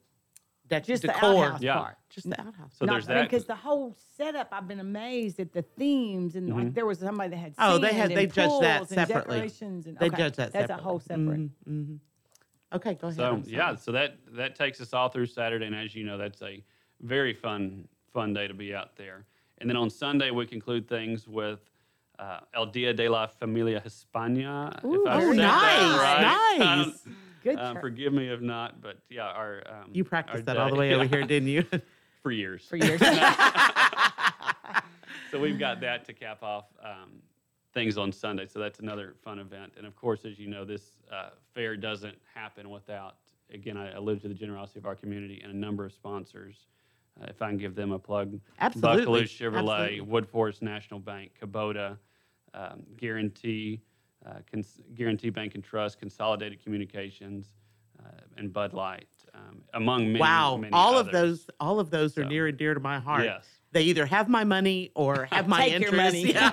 [0.69, 1.45] that just the decor.
[1.45, 1.77] outhouse Yeah.
[1.79, 1.97] part.
[2.09, 2.73] Just the outhouse.
[2.77, 3.23] So there's that.
[3.23, 4.49] because the whole setup.
[4.53, 6.75] I've been amazed at the themes and like Mhm.
[6.75, 7.55] there was somebody that had.
[7.59, 9.41] Oh, they had- they judged that pools and separately.
[9.41, 10.75] they judged judge that That's separately.
[10.75, 11.41] a whole separate.
[11.41, 11.99] Mhm, mhm.
[12.75, 13.17] Okay, go ahead.
[13.19, 16.43] So yeah, so that that takes us all through Saturday, and as you know, that's
[16.43, 16.63] a
[17.01, 19.25] very fun fun day to be out there.
[19.59, 21.61] And then on Sunday we conclude things with
[22.19, 24.83] uh, El Dia de la Familia Hispana.
[24.85, 26.57] Ooh, very nice, right.
[26.59, 27.05] Nice.
[27.45, 27.59] Good.
[27.61, 30.73] um, forgive me if not, but yeah, our um, You our practiced that all the
[30.75, 31.65] day- way over here, didn't you?
[32.23, 32.65] for years.
[32.65, 33.01] for years.
[35.31, 37.13] so we've got that to cap off um,
[37.77, 38.47] things on Sunday.
[38.47, 39.75] So that's another fun event.
[39.77, 43.17] And of course, as you know, this uh, fair doesn't happen without,
[43.53, 46.57] again, I alluded to the generosity of our community and a number of sponsors.
[47.21, 49.05] Uh, if I can give them a plug, Absolutely.
[49.05, 50.23] Buckalew Chevrolet, Absolutely.
[50.23, 51.99] Woodforest National Bank, Kubota,
[52.55, 53.83] um, Guarantee,
[54.25, 57.53] uh, Cons- Guarantee Bank and Trust, Consolidated Communications,
[58.03, 58.09] uh,
[58.39, 60.21] and Bud Light, um, among many.
[60.21, 62.99] wow, many all of those, all of those are So, near and dear to my
[62.99, 63.25] heart.
[63.25, 63.47] Yes.
[63.77, 66.15] They either have my money or have my Take your interest.
[66.17, 66.33] money.
[66.33, 66.49] Yeah,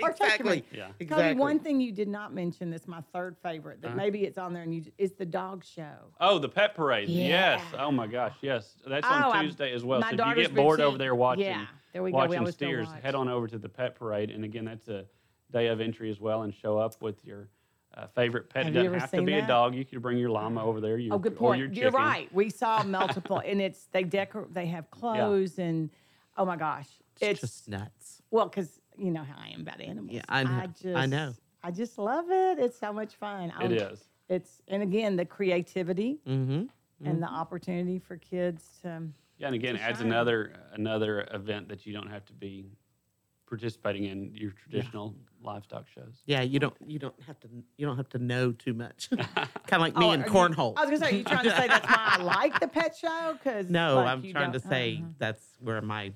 [0.00, 0.44] Or take your exactly.
[0.48, 0.62] money.
[0.72, 0.86] Yeah.
[1.00, 1.24] Exactly.
[1.26, 3.96] Cody, one thing you did not mention that's my third favorite that Uh-huh.
[3.96, 5.92] maybe it's on there and you is the dog show.
[6.20, 7.08] Oh, the pet parade.
[7.08, 7.60] Yes.
[7.76, 8.34] Oh my gosh.
[8.42, 8.76] Yes.
[8.86, 9.98] That's Oh, on I'm- Tuesday as well.
[9.98, 12.16] my So if you get bored over there watching, Yeah, there we go.
[12.18, 13.02] We watching always steers, watch.
[13.02, 14.30] head on over to the pet parade.
[14.30, 15.04] And again, that's a
[15.50, 17.48] day of entry as well, and show up with your
[17.96, 18.66] uh, favorite pet.
[18.66, 19.74] Have It doesn't have to seen be a dog.
[19.74, 20.96] You could bring your llama over there.
[20.96, 21.76] Your, Oh, good Or your point.
[21.76, 22.32] You're right.
[22.32, 25.90] We saw multiple, and it's they decor, they have clothes, and
[26.38, 26.86] oh my gosh,
[27.20, 28.22] It's, it's, just nuts.
[28.30, 30.12] well because you know how I am about animals.
[30.14, 30.50] Yeah, I know.
[30.50, 31.34] I just, I know.
[31.62, 32.58] I just love it.
[32.58, 33.52] It's so much fun.
[33.60, 34.04] It is.
[34.28, 36.64] It's and again the creativity Mm-hmm.
[37.06, 39.02] and the opportunity for kids to.
[39.38, 40.08] Yeah, and again, to adds shine.
[40.08, 42.66] another another event that you don't have to be
[43.48, 46.22] participating in your traditional livestock shows.
[46.26, 49.08] Yeah, you don't you don't have to you don't have to know too much.
[49.10, 50.74] kind of like me Oh, and are you- cornhole.
[50.76, 52.96] I was gonna say, are you trying to say that's why I like the pet
[52.96, 53.32] show?
[53.32, 55.10] Because no, I'm trying to say uh-huh.
[55.18, 56.12] that's where my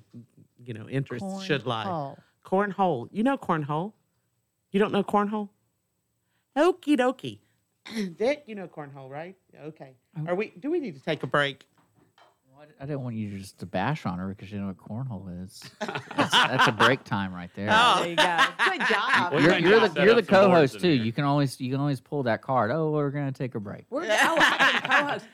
[0.63, 1.85] you know interests should lie.
[1.85, 2.17] Cornhole.
[2.45, 3.09] Cornhole.
[3.11, 3.93] You know cornhole?
[4.71, 5.49] You don't know cornhole?
[6.57, 7.39] Okie dokie.
[8.17, 9.35] Dick, you know cornhole, right?
[9.65, 9.93] Okay.
[10.27, 10.53] Are we?
[10.59, 11.65] Do we need to take a break?
[12.63, 14.77] Well, I- I didn't want you just to bash on her because you know what
[14.77, 15.63] cornhole is.
[15.79, 17.69] That's, that's a break time right there.
[17.71, 17.99] Oh.
[18.01, 18.39] There you go.
[18.65, 19.33] Good job.
[19.33, 20.93] You're, you're the you're the co-host too.
[20.93, 21.03] here.
[21.03, 22.71] You can always you can always pull that card.
[22.71, 23.85] Oh, we're gonna take a break.
[23.89, 24.07] We're, oh,
[24.39, 25.25] I can co-host.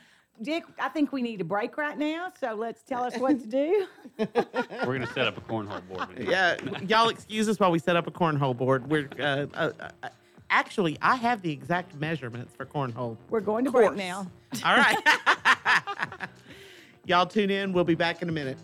[0.41, 2.31] Dick, I think we need a break right now.
[2.39, 3.85] So let's tell us what to do.
[4.17, 6.07] We're going to set up a cornhole board.
[6.17, 6.55] Yeah,
[6.87, 8.89] y'all excuse us while we set up a cornhole board.
[8.89, 10.07] We're uh, uh, uh,
[10.49, 13.17] actually, I have the exact measurements for cornhole.
[13.29, 14.31] We're going to break now.
[14.63, 14.97] All right.
[17.05, 17.73] y'all tune in.
[17.73, 18.57] We'll be back in a minute.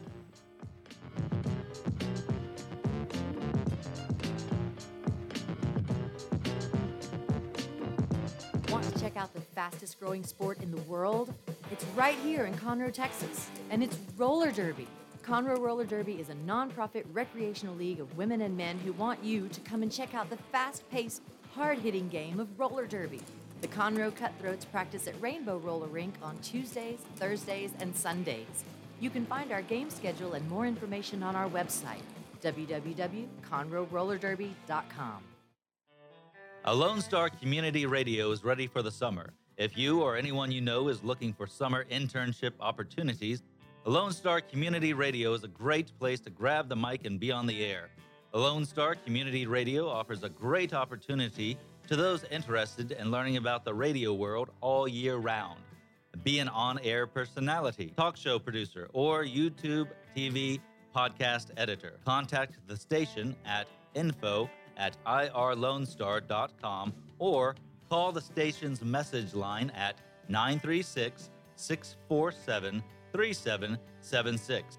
[8.70, 11.34] Want to check out the fastest growing sport in the world?
[11.72, 14.88] It's right here in Conroe, Texas, and it's roller derby.
[15.26, 19.48] Conroe Roller Derby is a nonprofit recreational league of women and men who want you
[19.48, 21.24] to come and check out the fast paced,
[21.56, 23.22] hard hitting game of roller derby.
[23.66, 28.64] The Conroe Cutthroats practice at Rainbow Roller Rink on Tuesdays, Thursdays, and Sundays.
[29.00, 32.04] You can find our game schedule and more information on our website,
[32.44, 35.24] www.conroerollerderby.com.
[36.66, 39.34] A Lone Star Community Radio is ready for the summer.
[39.58, 43.42] If you or anyone you know is looking for summer internship opportunities,
[43.88, 47.32] a Lone Star Community Radio is a great place to grab the mic and be
[47.32, 47.90] on the air.
[48.36, 53.64] A Lone Star Community Radio offers a great opportunity to those interested in learning about
[53.64, 55.60] the radio world all year round.
[56.24, 60.60] Be an on air personality, talk show producer, or YouTube, TV,
[60.96, 61.94] podcast editor.
[62.06, 67.56] Contact the station at info at irlonestar.com or
[67.90, 69.96] call the station's message line at
[70.30, 74.78] 936 647 3776.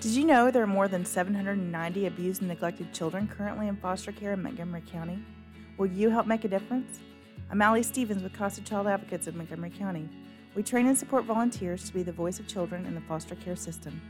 [0.00, 4.12] Did you know there are more than 790 abused and neglected children currently in foster
[4.12, 5.18] care in Montgomery County?
[5.76, 7.00] Will you help make a difference?
[7.50, 10.08] I'm Allie Stevens with Casa Child Advocates of Montgomery County.
[10.54, 13.56] We train and support volunteers to be the voice of children in the foster care
[13.56, 14.00] system.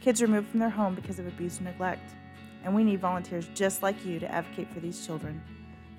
[0.00, 2.10] Kids removed from their home because of abuse and neglect,
[2.64, 5.40] and we need volunteers just like you to advocate for these children.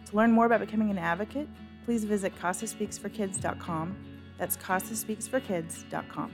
[0.08, 1.48] To learn more about becoming an advocate,
[1.86, 3.96] please visit CasaSpeaksForKids.com.
[4.38, 6.34] That's CasaSpeaksForKids.com.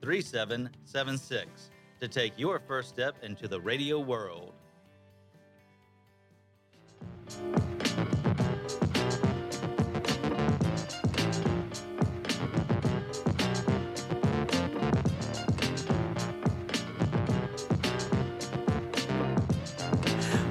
[0.00, 4.54] 3776 to take your first step into the radio world.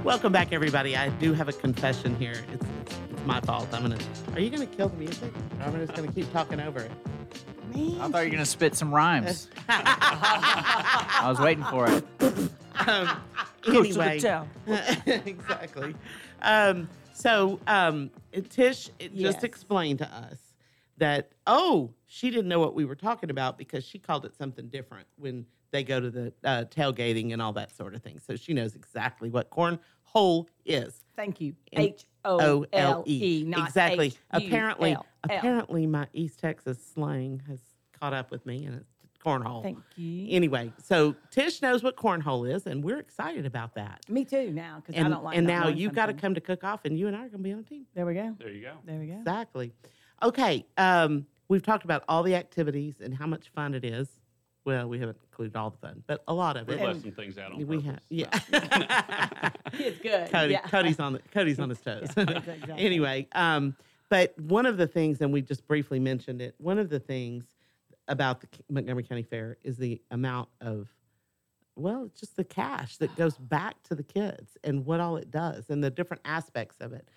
[0.04, 0.96] Welcome back, everybody.
[0.96, 2.44] I do have a confession here.
[2.54, 3.68] It's, it's, my fault.
[3.74, 3.98] I'm gonna.
[4.34, 5.34] Are you gonna kill the music?
[5.62, 6.92] I'm just gonna keep talking over it.
[7.78, 9.50] I thought you were gonna spit some rhymes.
[9.70, 12.04] I was waiting for it.
[12.88, 13.22] um,
[13.64, 14.50] Goes to the anyway, town.
[15.26, 15.96] exactly.
[16.42, 18.10] Um, so um,
[18.50, 19.34] Tish it Yes.
[19.34, 20.38] just explained to us
[20.98, 24.68] that oh, she didn't know what we were talking about because she called it something
[24.70, 28.20] different when they go to the uh, tailgating and all that sort of thing.
[28.20, 31.04] So she knows exactly what cornhole is.
[31.16, 31.54] Thank you.
[31.74, 33.44] H O O L L E.
[33.48, 34.08] Not Exactly.
[34.08, 34.46] H-U-L-L.
[34.46, 37.60] Apparently, apparently, my East Texas slang has
[38.00, 38.92] caught up with me, and it's
[39.24, 39.64] cornhole.
[39.64, 40.28] Thank you.
[40.30, 44.02] Anyway, so Tish knows what cornhole is, and we're excited about that.
[44.10, 45.38] Me too now because I And, don't like.
[45.38, 47.40] and now you've got to come to cook off, and you and I are going
[47.40, 47.86] to be on a team.
[47.96, 48.36] There we go.
[48.40, 48.74] There you go.
[48.86, 49.18] There we go.
[49.20, 49.74] Exactly.
[50.22, 50.66] Okay.
[50.78, 54.08] Um, we've talked about all the activities and how much fun it is.
[54.66, 56.82] Well, we haven't included all the fun, but a lot of We it.
[56.84, 58.28] left some things out on we have, yeah.
[59.74, 60.30] It's good.
[60.32, 60.62] Cody, yeah.
[60.62, 62.10] Cody's on the Cody's on his toes.
[62.18, 62.74] exactly.
[62.78, 63.76] anyway, um,
[64.10, 66.56] but one of the things, and we just briefly mentioned it.
[66.58, 67.46] One of the things
[68.08, 70.88] about the Montgomery County Fair is the amount of,
[71.76, 75.70] well, just the cash that goes back to the kids and what all it does
[75.70, 77.08] and the different aspects of it.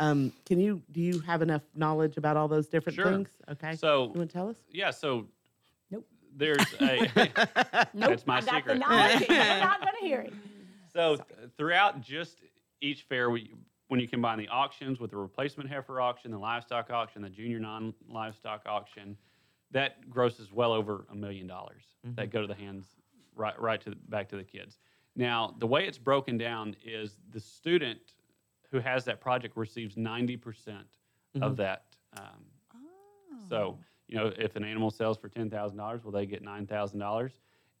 [0.00, 3.04] Um, can you do you have enough knowledge about all those different Sure.
[3.12, 3.28] things?
[3.50, 4.56] Okay, So you want to tell us?
[4.72, 5.28] yeah, so Nope.
[6.38, 6.98] There's a
[7.94, 8.74] Nope, That's my I got secret.
[8.74, 10.32] The knowledge, and not going to hear it.
[10.92, 12.38] So th- throughout just
[12.80, 13.52] each fair, we,
[13.88, 17.58] when you combine the auctions with the replacement heifer auction, the livestock auction, the junior
[17.58, 19.16] non-livestock auction,
[19.70, 21.82] that grosses well over a million dollars
[22.14, 22.86] that go to the hands
[23.34, 24.78] right right to the, back to the kids.
[25.14, 27.98] Now the way it's broken down is the student
[28.70, 30.86] who has that project receives ninety percent
[31.42, 31.84] of that.
[32.18, 32.24] Um,
[33.48, 36.66] So you know if an animal sells for ten thousand dollars, well they get nine
[36.66, 37.32] thousand dollars.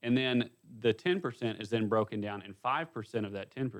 [0.02, 0.48] And then
[0.80, 3.72] the 10% is then broken down, and 5% of that 10%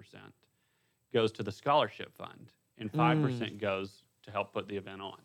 [1.13, 5.19] goes to the scholarship fund, and 5% goes to help put the event on.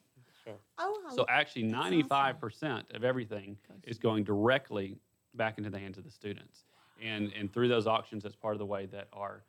[0.43, 0.53] Sure.
[0.77, 4.97] Oh, So actually, 95% of everything is going directly
[5.33, 6.65] back into the hands of the students.
[7.01, 9.43] And, and through those auctions, that's part of the way that our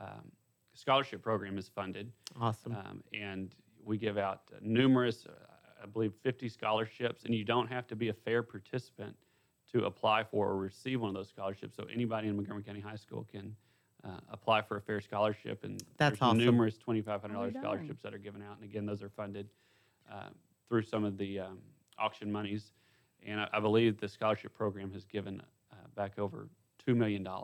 [0.00, 0.32] um,
[0.74, 2.10] scholarship program is funded.
[2.40, 2.74] Awesome.
[2.74, 5.32] Um, and we give out numerous, uh,
[5.82, 9.16] I believe, 50 scholarships, and you don't have to be a fair participant
[9.72, 11.76] to apply for or receive one of those scholarships.
[11.76, 13.54] So anybody in Montgomery County High School can
[14.04, 16.38] uh, apply for a fair scholarship, and That's there's awesome.
[16.38, 18.56] numerous $2,500 Oh, scholarships that are given out.
[18.60, 19.48] And again, those are funded
[20.10, 20.30] uh,
[20.68, 21.58] through some of the um,
[21.98, 22.72] auction monies.
[23.26, 26.48] And I, I believe the scholarship program has given uh, back over
[26.86, 27.40] $2 million to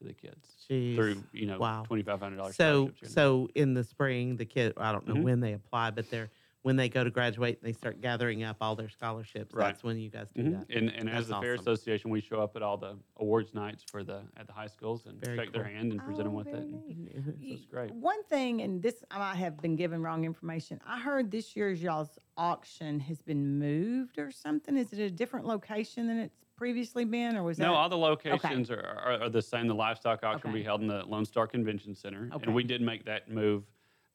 [0.00, 0.94] the kids Jeez.
[0.94, 1.84] through, you know, Wow.
[1.90, 2.54] $2,500 So, scholarships.
[2.54, 3.08] here and there.
[3.08, 5.22] so in the spring, the kid, I don't know Mhm.
[5.24, 6.30] when they apply, but they're
[6.62, 9.52] when they go to graduate and they start gathering up all their scholarships.
[9.52, 9.66] Right.
[9.66, 10.52] That's when you guys do Mhm.
[10.68, 10.76] that.
[10.76, 11.54] And, and as That's the Fair.
[11.54, 15.06] Association, we show up at all the awards nights for the at the high schools
[15.06, 16.52] and Very shake their hand and present them Oh, with it.
[16.52, 17.12] very neat.
[17.24, 17.90] So it's great.
[17.90, 20.80] One thing, and this I might have been given wrong information.
[20.86, 24.76] I heard this year's y'all's auction has been moved or something.
[24.76, 27.76] Is it a different location than it's previously been, or was that No, that?
[27.78, 29.66] all the locations are, are, are the same.
[29.66, 32.44] The livestock auction will be held in the Lone Star Convention Center, Okay.
[32.46, 33.64] and we did make that move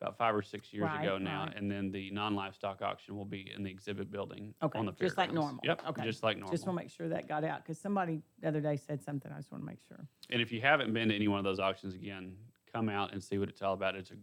[0.01, 1.45] about five or six years Right, ago now.
[1.45, 1.55] right.
[1.55, 5.17] And then the non-livestock auction will be in the exhibit building okay, on the just
[5.17, 5.35] like fairgrounds.
[5.35, 5.61] normal.
[5.63, 6.51] Yep, Okay, just like normal.
[6.53, 9.31] Just want to make sure that got out because somebody the other day said something.
[9.31, 10.05] I just want to make sure.
[10.29, 12.35] And if you haven't been to any one of those auctions again,
[12.71, 13.95] come out and see what it's all about.
[13.95, 14.15] It's a,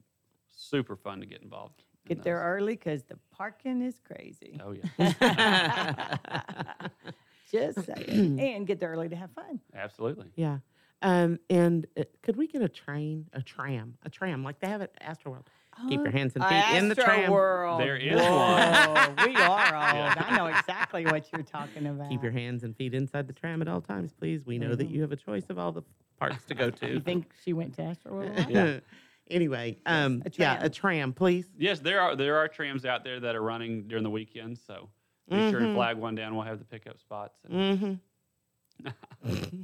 [0.57, 1.83] super fun to get involved.
[2.09, 4.61] in Get there early because the parking is crazy.
[4.65, 6.17] Oh yeah,
[7.51, 9.61] Just saying, and get there early to have fun.
[9.75, 10.31] absolutely.
[10.37, 10.59] Yeah.
[11.03, 14.81] Um, and uh, could we get a train, a tram, a tram like they have
[14.81, 15.47] at Astroworld?
[15.89, 17.31] Keep your hands and feet in the tram.
[17.31, 17.81] World.
[17.81, 18.37] There is Whoa,
[18.93, 19.17] one.
[19.27, 20.15] we are old.
[20.17, 20.25] Yeah.
[20.29, 22.09] I know exactly what you're talking about.
[22.11, 24.45] Keep your hands and feet inside the tram at all times, please.
[24.47, 25.83] We know that you have a choice of all the
[26.19, 26.89] parks to go to.
[26.95, 28.49] You think she went to Astroworld?
[28.51, 28.81] Yeah.
[29.31, 30.67] anyway, um, a yeah, tram.
[30.67, 31.47] a tram, please.
[31.59, 34.61] Yes, there are there are trams out there that are running during the weekends.
[34.67, 34.89] So
[35.29, 35.65] be sure Mhm.
[35.65, 36.35] and flag one down.
[36.35, 37.39] We'll have the pickup spots.
[37.49, 38.01] And
[39.27, 39.63] Mm-hmm.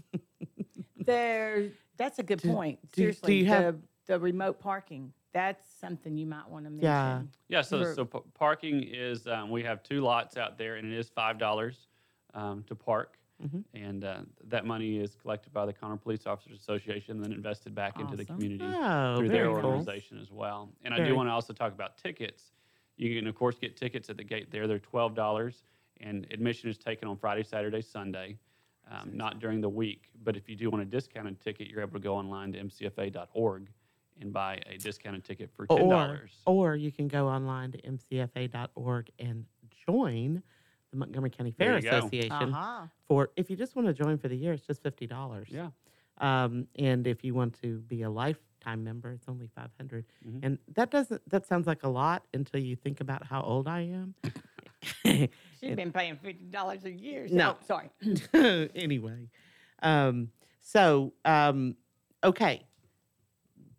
[1.05, 2.79] There, that's a good Do- point.
[2.83, 5.13] do- do Seriously, you have- the, the remote parking.
[5.33, 6.85] That's something you might want to mention.
[6.85, 7.23] Yeah.
[7.49, 7.95] Yeah, so Sure.
[7.95, 11.39] so p- parking is um, we have two lots out there, and it is five
[11.39, 11.87] dollars
[12.35, 13.65] um, to park, Mhm.
[13.75, 17.75] and uh, that money is collected by the Conroe Police Officers Association, and then invested
[17.75, 19.71] back into the community Oh, through very their cool.
[19.71, 20.71] organization as well.
[20.85, 22.53] And I do want to also talk about tickets.
[22.97, 24.67] You can of course get tickets at the gate there.
[24.67, 25.65] They're twelve dollars,
[26.01, 28.37] and admission is taken on Friday, Saturday, Sunday.
[28.91, 31.93] Um, not during the week, but if you do want a discounted ticket, you're able
[31.93, 33.69] to go online to mcfa.org
[34.21, 36.31] and buy a discounted ticket for $10.
[36.47, 39.45] or you can go online to mcfa.org and
[39.87, 40.43] join
[40.91, 41.99] the Montgomery County Fair There you go.
[41.99, 42.87] Association Uh-huh.
[43.07, 45.49] for if you just want to join for the year, it's just fifty dollars.
[45.51, 45.71] Yeah.
[46.19, 50.41] Um, and if you want to be a lifetime member, it's only five Mhm.
[50.43, 53.83] And that doesn't that sounds like a lot until you think about how old I
[53.83, 54.15] am.
[55.61, 57.29] She's been paying fifty dollars a year.
[57.29, 57.57] So, No.
[57.67, 57.91] sorry.
[58.75, 59.29] anyway,
[59.83, 61.77] um, so um,
[62.25, 62.67] okay,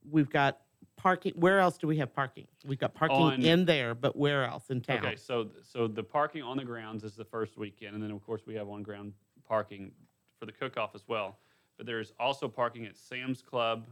[0.10, 0.62] we've got
[0.98, 1.34] parking.
[1.36, 2.48] Where else do we have parking?
[2.66, 5.00] We've got parking On- in there, but where else in town?
[5.06, 8.24] Okay, so so the parking on the grounds is the first weekend, and then of
[8.26, 9.14] course we have on ground
[9.48, 9.92] parking
[10.40, 11.38] for the cook-off as well.
[11.78, 13.86] But there's also parking at Sam's Club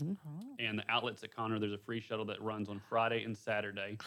[0.00, 0.12] Mm-hmm.
[0.60, 1.58] and the outlets at Conroe.
[1.58, 3.98] There's a free shuttle that runs on Friday and Saturday.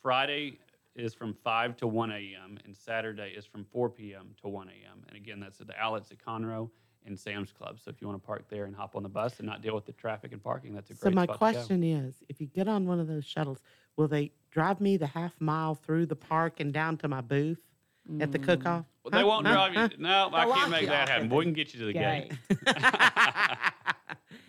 [0.00, 0.60] Friday
[0.94, 2.58] is from 5 to 1 a.m.
[2.64, 4.28] and Saturday is from 4 p.m.
[4.42, 5.02] to 1 a.m.
[5.08, 6.70] And again, that's at the outlets at Conroe
[7.06, 7.78] and Sam's Club.
[7.82, 9.74] So if you want to park there and hop on the bus and not deal
[9.74, 11.00] with the traffic and parking, that's a great.
[11.00, 11.52] So great my spot to go.
[11.60, 13.60] question is, if you get on one of those shuttles,
[13.96, 17.60] will they drive me the half mile through the park and down to my booth
[18.20, 18.84] at the cook-off?
[18.84, 18.86] Mm.
[19.04, 19.26] Well, they Huh?
[19.26, 19.52] won't Huh?
[19.54, 19.80] drive you.
[19.80, 19.88] Huh?
[19.98, 21.26] No, I They'll can't make that happen.
[21.30, 22.32] at We can get you to the gate.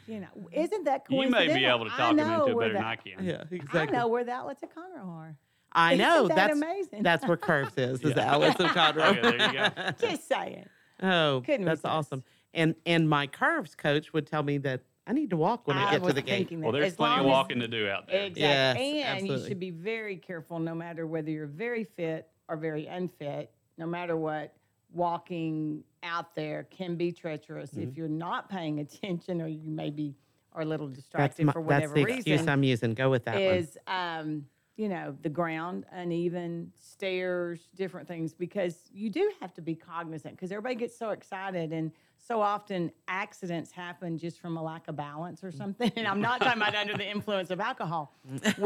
[0.07, 1.21] You know, isn't that cool?
[1.25, 2.95] You may be able to talk them know into it where better than the- I
[2.95, 3.25] can.
[3.25, 3.43] yeah,
[3.73, 5.35] I know where the outlets of Conroe are.
[5.73, 6.23] I know.
[6.23, 7.03] Isn't that that's amazing?
[7.03, 8.01] That's where Curves is.
[8.01, 8.33] Is the Yeah.
[8.33, 9.17] outlets of Conroe.
[9.17, 9.91] Okay, there you go.
[10.07, 10.65] Just saying.
[11.03, 11.85] Oh, Couldn't that's resist.
[11.93, 12.23] awesome.
[12.53, 15.91] And and my Curves coach would tell me that I need to walk when I,
[15.91, 16.49] get to the gate.
[16.49, 16.59] that.
[16.59, 18.23] Well, there's as plenty of long as- walking to do out there.
[18.25, 18.95] Exactly.
[18.97, 22.87] Yes, and you should be very careful no matter whether you're very fit or very
[22.87, 24.53] unfit, no matter what,
[24.93, 27.89] walking out there can be treacherous Mm-hmm.
[27.89, 30.15] if you're not paying attention or you maybe
[30.53, 32.49] are a little That's, distracted my, for that's whatever the excuse reason.
[32.49, 32.93] I'm using.
[32.93, 33.67] Go with that one.
[33.87, 34.45] um,
[34.77, 40.35] you know the ground uneven stairs different things because you do have to be cognizant
[40.35, 44.95] because everybody gets so excited and so often accidents happen just from a lack of
[44.95, 48.39] balance or something and i'm not talking about under the influence of alcohol we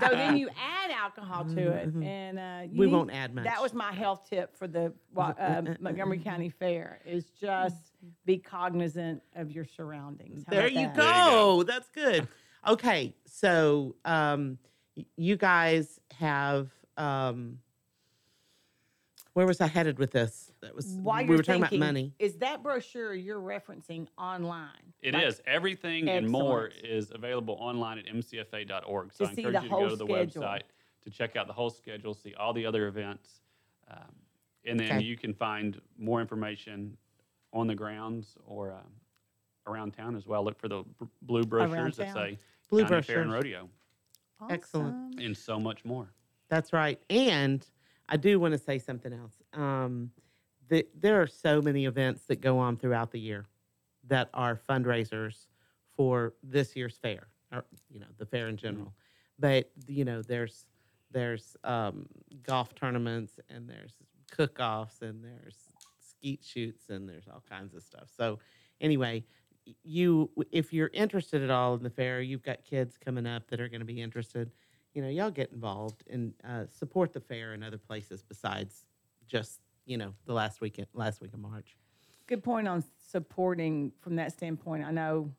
[0.00, 3.44] so then you add alcohol to it and uh, We need- won't add much.
[3.44, 7.92] that was my health tip for the uh, montgomery county fair is just
[8.26, 10.94] be cognizant of your surroundings there you that?
[10.94, 11.62] There you go.
[11.62, 12.28] That's good.
[12.66, 14.58] Okay, so um,
[15.16, 16.70] you guys have.
[16.96, 17.58] Um,
[19.34, 20.50] where was I headed with this?
[20.60, 22.12] That was While we you're were talking thinking, about money.
[22.18, 24.92] Is that brochure you're referencing online?
[25.02, 25.40] It Like, is.
[25.46, 29.12] Everything and more is available online at mcfa.org.
[29.12, 30.42] So To I see encourage the you to go to the schedule.
[30.42, 30.62] website
[31.04, 33.40] to check out the whole schedule, see all the other events.
[33.88, 33.98] Um,
[34.66, 35.04] and then Okay.
[35.04, 36.96] you can find more information
[37.52, 38.80] on the grounds or um,
[39.66, 40.44] around town as well.
[40.44, 42.36] Look for the b- blue brochures that say
[42.68, 43.68] Blue County Fair and brochures.
[44.40, 45.20] Rodeo Excellent.
[45.20, 46.12] And so much more.
[46.48, 47.00] That's right.
[47.10, 47.64] And
[48.08, 49.34] I do want to say something else.
[49.52, 50.10] Um,
[50.68, 53.46] the, there are so many events that go on throughout the year
[54.08, 55.46] that are fundraisers
[55.96, 58.94] for this year's fair, or you know, the fair in general.
[59.38, 60.66] But you know, there's
[61.10, 62.06] there's um,
[62.42, 63.94] golf tournaments and there's
[64.30, 65.56] cook-offs and there's
[65.98, 68.08] skeet shoots and there's all kinds of stuff.
[68.16, 68.38] So
[68.80, 69.24] anyway, y-
[69.82, 73.60] you if you're interested at all in the fair, you've got kids coming up that
[73.60, 74.50] are going to be interested
[74.94, 78.84] you know, y'all get involved and uh, support the fair in other places besides
[79.26, 81.76] just you know the last weekend, last week of March.
[82.26, 84.84] Good point on supporting from that standpoint.
[84.84, 85.32] I know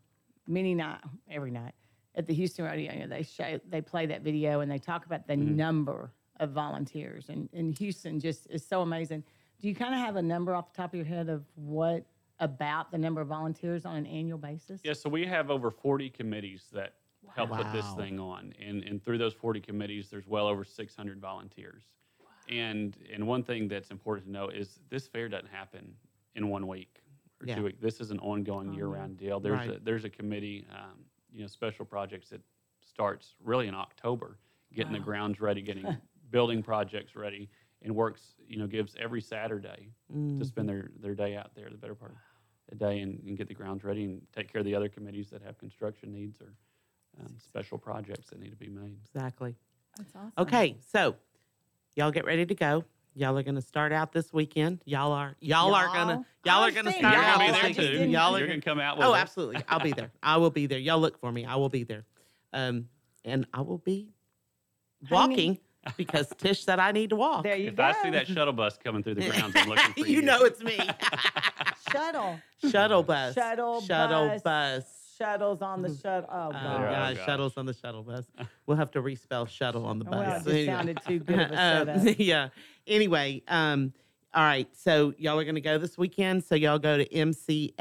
[0.48, 1.74] many night, every night
[2.16, 5.06] at the Houston Rodeo, you know, they show they play that video and they talk
[5.06, 5.56] about the Mm-hmm.
[5.56, 9.24] number of volunteers, and, and Houston just is so amazing.
[9.62, 12.04] Do you kind of have a number off the top of your head of what
[12.42, 14.82] about the number of volunteers on an annual basis?
[14.84, 16.96] Yeah, so we have over 40 committees that
[17.36, 18.54] help put this thing on.
[18.60, 21.84] And, and through those 40 committees, there's well over 600 volunteers.
[22.50, 25.94] And, and one thing that's important to know is this fair doesn't happen
[26.36, 27.02] in one week
[27.42, 27.56] or Yeah.
[27.56, 27.80] two weeks.
[27.80, 29.40] This is an ongoing year-round deal.
[29.40, 29.78] There's, Right.
[29.78, 32.42] a, there's a committee, um, you know, special projects that
[32.84, 34.38] starts really in October,
[34.74, 35.86] getting the grounds ready, getting
[36.32, 37.50] building projects ready,
[37.84, 40.38] and works, you know, gives every Saturday Mm.
[40.40, 42.18] to spend their, their day out there, the better part of
[42.72, 45.30] the day, and, and get the grounds ready and take care of the other committees
[45.30, 46.54] that have construction needs or
[47.20, 48.98] um, special projects that need to be made.
[49.06, 49.56] Exactly.
[49.98, 50.32] That's awesome.
[50.38, 51.16] Okay, so
[51.96, 52.86] y'all get ready to go.
[53.14, 54.82] Y'all are going to start out this weekend.
[54.86, 56.14] Y'all are y'all, are gonna
[56.46, 56.56] Y'all?
[56.56, 58.10] y'all I are gonna was start out You're y'all, gonna be there too.
[58.10, 59.22] Y'all are You're gonna, gonna come out with oh, us.
[59.22, 59.62] absolutely.
[59.68, 60.12] I'll be there.
[60.24, 60.80] I will be there.
[60.80, 61.44] Y'all look for me.
[61.46, 62.06] I will be there.
[62.54, 62.88] Um,
[63.26, 64.14] and I will be
[65.10, 65.60] walking
[65.98, 67.44] because Tish said I need to walk.
[67.44, 67.84] There you If go.
[67.84, 70.18] I see that shuttle bus coming through the grounds, I'm looking for you.
[70.18, 70.80] you know it's me.
[71.92, 73.34] shuttle, shuttle bus.
[73.36, 74.42] Shuttle Shuttle bus.
[74.44, 74.84] bus.
[75.18, 76.30] shuttles on the shuttle.
[76.32, 76.92] Oh, Oh, God.
[76.92, 77.26] Gosh, gosh.
[77.26, 78.26] shuttles on the shuttle bus.
[78.66, 80.14] We'll have to respell shuttle on the bus.
[80.14, 80.66] Well, it just Anyway.
[80.66, 81.56] sounded too good of a
[82.06, 82.20] setup.
[82.20, 82.50] yeah.
[82.88, 83.94] Anyway, um,
[84.34, 84.68] all right.
[84.76, 86.44] So y'all are going to go this weekend.
[86.44, 87.74] So y'all go to mcfa.org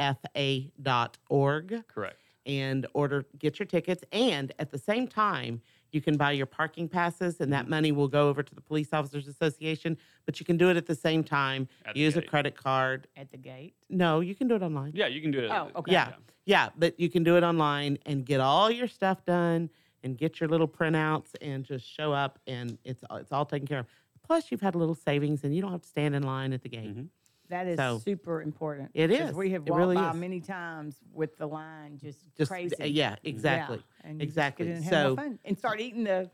[1.88, 2.16] Correct.
[2.46, 4.04] and order, get your tickets.
[4.12, 5.60] And at the same time,
[5.92, 7.70] you can buy your parking passes, and that Mm-hmm.
[7.70, 9.96] money will go over to the Police Officers Association.
[10.26, 11.68] But you can do it at the same time.
[11.84, 12.30] At the Use a gate.
[12.30, 13.06] credit card.
[13.16, 13.74] At the gate.
[13.88, 14.92] No, you can do it online.
[14.94, 15.50] Yeah, you can do it.
[15.50, 15.92] Oh, okay.
[15.92, 16.12] Yeah.
[16.46, 19.70] Yeah, but you can do it online and get all your stuff done
[20.02, 23.80] and get your little printouts and just show up and it's it's all taken care
[23.80, 23.86] of.
[24.26, 26.62] Plus, you've had a little savings and you don't have to stand in line at
[26.62, 26.96] the gate.
[26.96, 27.08] Mhm.
[27.50, 28.90] That is So, super important.
[28.94, 29.32] It is.
[29.32, 30.16] We have walked really by is.
[30.16, 32.74] many times with the line just, Just crazy.
[32.86, 33.78] yeah, exactly.
[33.78, 34.82] Yeah, and exactly.
[34.84, 36.30] So- and start eating the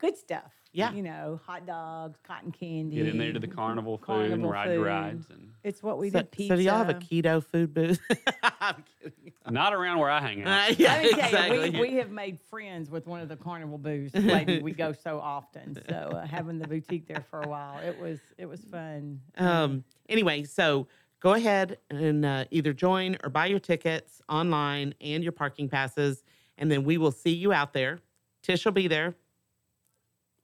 [0.00, 0.52] good stuff.
[0.72, 0.92] Yeah.
[0.92, 2.96] You know, hot dogs, cotton candy.
[2.96, 4.84] Get in there to the carnival food and ride food.
[4.86, 5.26] rides.
[5.28, 6.30] And It's what we So, did.
[6.30, 6.52] Pizza.
[6.52, 8.00] so do y'all have a keto food booth?
[8.60, 9.32] I'm kidding.
[9.50, 10.70] not around where I hang out.
[10.70, 11.70] Uh, yeah, Let me tell you, exactly.
[11.70, 14.62] we, we have made friends with one of the carnival booths lady.
[14.62, 15.76] we go so often.
[15.88, 19.20] So uh, having the boutique there for a while, it was it was fun.
[19.38, 20.86] Um, anyway, so
[21.18, 26.22] go ahead and uh, either join or buy your tickets online and your parking passes,
[26.58, 27.98] and then we will see you out there.
[28.44, 29.16] Tish will be there.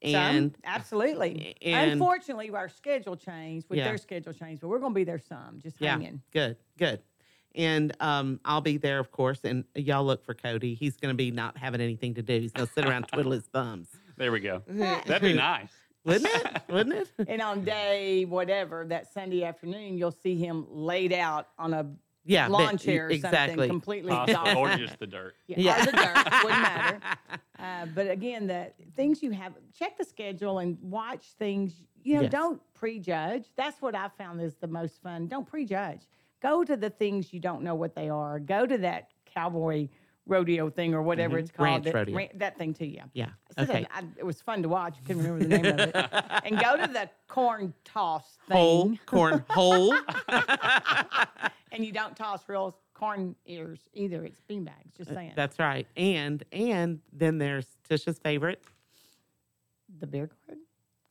[0.05, 1.57] Some, And absolutely.
[1.63, 3.85] and- Unfortunately, our schedule changed with Yeah.
[3.89, 6.21] their schedule changed, but we're going to be there some, just yeah, hanging.
[6.33, 7.01] good, good.
[7.55, 9.41] And um, I'll be there, of course.
[9.45, 10.75] And y'all look for Cody.
[10.75, 12.39] He's going to be not having anything to do.
[12.39, 13.89] He's going to sit around twiddle his thumbs.
[14.19, 14.63] There we go.
[14.69, 15.71] That'd be nice.
[16.05, 16.63] Wouldn't it?
[16.69, 17.29] Wouldn't it?
[17.29, 21.91] And on day whatever that Sunday afternoon, you'll see him laid out on a
[22.27, 23.49] Yeah, lawn but- chair or exactly.
[23.55, 24.59] something, completely Possible, exhausted.
[24.59, 25.35] or just the dirt.
[25.47, 25.85] Yeah, Yeah.
[25.85, 27.01] the dirt wouldn't matter.
[27.59, 31.83] Uh, but again, the things you have, check the schedule and watch things.
[32.03, 32.33] You know, Yes.
[32.33, 33.47] don't prejudge.
[33.57, 35.27] That's what I found is the most fun.
[35.29, 36.03] Don't prejudge.
[36.43, 38.39] Go to the things you don't know what they are.
[38.39, 39.89] Go to that cowboy
[40.27, 41.67] rodeo thing or whatever it's called.
[41.69, 41.75] Mm-hmm.
[41.75, 42.17] Ranch that, rodeo.
[42.17, 42.87] ran- that thing too.
[42.87, 43.05] Yeah.
[43.15, 43.29] Yeah.
[43.59, 43.87] Okay.
[43.95, 44.97] I- it was fun to watch.
[45.03, 45.95] I couldn't remember the name of it.
[46.45, 48.57] And go to the corn toss thing.
[48.57, 49.95] Whole corn hole.
[51.73, 54.25] And you don't toss real corn ears either.
[54.25, 54.97] It's beanbags.
[54.97, 55.33] Just saying.
[55.37, 55.87] That's right.
[55.97, 58.63] And and then there's Tisha's favorite.
[59.99, 60.63] the beer garden.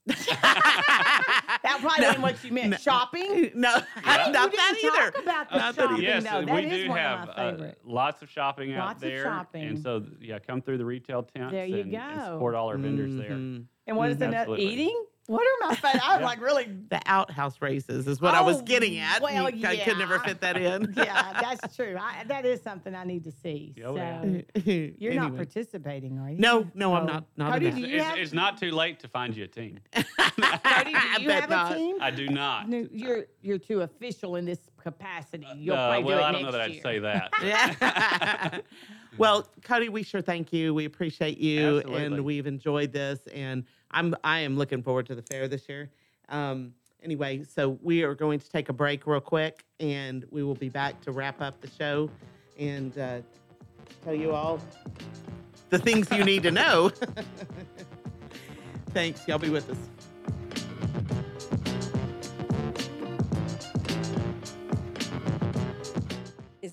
[1.66, 2.80] that probably wasn't what you meant.
[2.80, 3.50] Shopping.
[3.54, 3.82] No, Yeah.
[4.04, 5.10] not You that didn't either.
[5.10, 6.02] talk about the Not that shopping, either.
[6.02, 6.38] Yes, though.
[6.38, 7.78] and That we do one have of my uh, favorite.
[7.84, 9.22] lots of shopping out Lots of there.
[9.24, 9.64] shopping.
[9.64, 12.24] And so, yeah, come through the retail tents There you and, and go.
[12.34, 13.30] support all our vendors there.
[13.30, 13.64] Mhm.
[13.86, 14.66] And what is another Absolutely.
[14.66, 15.04] eating?
[15.26, 16.02] What are my favorite?
[16.04, 16.26] I'm Yeah.
[16.26, 16.64] like really.
[16.88, 19.20] The outhouse races is what I was Oh, getting at.
[19.20, 20.92] well, You- I could never fit that in.
[20.96, 21.96] Yeah, that's true.
[22.00, 23.74] I, that is something I need to see.
[23.84, 24.22] Oh, yeah.
[24.22, 24.42] so
[24.98, 26.38] you're not participating, are you?
[26.38, 27.06] No, no, I'm Oh.
[27.06, 27.88] not- not Cody, in do that.
[27.88, 28.18] you It's, have?
[28.18, 29.78] it's not too late to find you a team.
[29.94, 31.72] Cody, do you bet have not.
[31.72, 31.96] a team?
[32.00, 32.68] I do not.
[32.68, 35.46] No, you're you're too official in this capacity.
[35.56, 37.30] You'll Uh, probably well, do it I don't know next that I'd say that.
[37.42, 38.58] Yeah.
[39.18, 40.72] well, Cody, we sure thank you.
[40.74, 42.04] We appreciate you, Absolutely.
[42.04, 43.18] and we've enjoyed this.
[43.34, 45.90] And I'm I am looking forward to the fair this year.
[46.28, 46.72] Um,
[47.02, 50.68] anyway, so we are going to take a break real quick, and we will be
[50.68, 52.08] back to wrap up the show
[52.56, 53.18] and uh,
[54.04, 54.60] tell you all
[55.70, 56.92] the things you need to know.
[58.90, 59.26] Thanks.
[59.26, 59.78] Y'all be with us.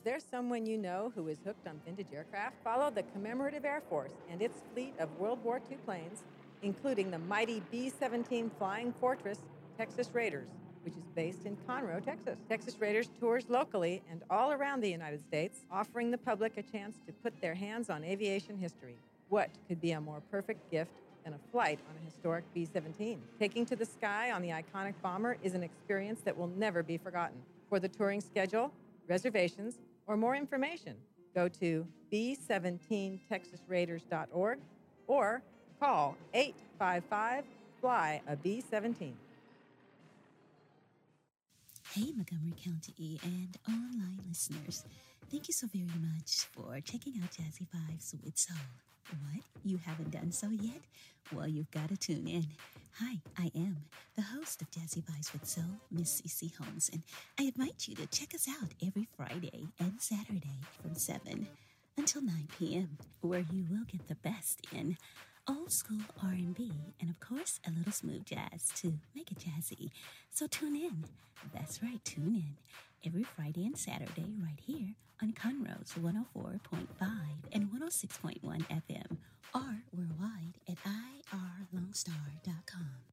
[0.04, 2.56] There someone you know who is hooked on vintage aircraft?
[2.64, 6.24] Follow the Commemorative Air Force and its fleet of World War II planes,
[6.62, 9.40] including the mighty B 17 Flying Fortress
[9.78, 10.50] Texas Raiders,
[10.84, 12.38] which is based in Conroe, Texas.
[12.50, 16.98] Texas Raiders tours locally and all around the United States, offering the public a chance
[17.08, 18.98] to put their hands on aviation history.
[19.30, 20.92] What could be a more perfect gift
[21.24, 23.22] than a flight on a historic B 17?
[23.40, 26.98] Taking to the sky on the iconic bomber is an experience that will never be
[26.98, 27.38] forgotten.
[27.70, 28.72] For the touring schedule,
[29.08, 29.78] reservations,
[30.08, 30.96] or more information,
[31.34, 34.60] go to b17texasraiders.org
[35.08, 35.42] or
[35.80, 37.44] call 855
[37.82, 39.16] Fly a B 17.
[41.92, 44.86] Hey, Montgomery County and online listeners.
[45.30, 48.58] Thank you so very much for checking out Jazzy Vibes with Soul.
[49.10, 49.44] What?
[49.66, 50.80] You haven't done so yet?
[51.34, 52.46] Well, you've got to tune in.
[53.00, 53.78] Hi, I am
[54.16, 57.02] the host of Jazzy Vibes with Soul, Miss CC Holmes, and
[57.40, 59.68] I invite you to check us out every Friday
[60.04, 61.48] Saturday from 7
[61.98, 64.98] until 9 p.m., where you will get the best in
[65.48, 69.92] old school R&B and of course a little smooth jazz to make it jazzy.
[70.30, 71.06] So tune in.
[71.54, 72.58] That's right, tune in
[73.06, 76.60] every Friday and Saturday right here on Conroe's 104.5
[77.54, 79.18] and 106.1 FM
[79.56, 83.13] or worldwide at irlonestar.com.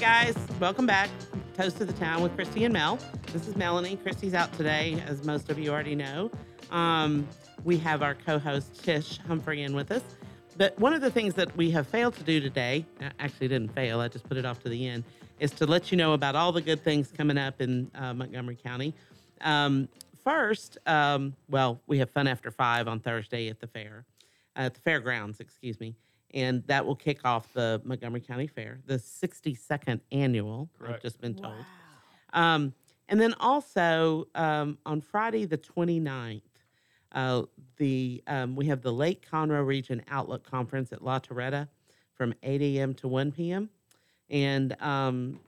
[0.00, 1.10] Guys, welcome back.
[1.54, 2.98] Toast of the Town with Christy and Mel.
[3.34, 3.96] This is Melanie.
[3.96, 6.30] Christy's out today, as most of you already know.
[6.70, 7.28] Um,
[7.64, 10.02] we have our co host Tish Humphrey in with us.
[10.56, 13.74] But one of the things that we have failed to do today, uh, actually didn't
[13.74, 15.04] fail, I just put it off to the end,
[15.38, 18.56] is to let you know about all the good things coming up in uh, Montgomery
[18.56, 18.94] County.
[19.42, 19.86] Um,
[20.24, 24.06] first, um, well, we have Fun After Five on Thursday at the fair,
[24.56, 25.94] uh, at the fairgrounds, excuse me.
[26.32, 30.68] And that will kick off the Montgomery County Fair, the 62nd annual.
[30.78, 30.94] Correct.
[30.94, 31.64] I've just been told.
[32.32, 32.74] Um,
[33.08, 36.42] and then also um, on Friday the 29th,
[37.12, 37.42] uh,
[37.76, 41.66] the um, we have the Lake Conroe Region Outlook Conference at La Torretta
[42.14, 42.94] from 8 a.m.
[42.94, 43.68] to 1 p.m.
[44.28, 45.40] And um,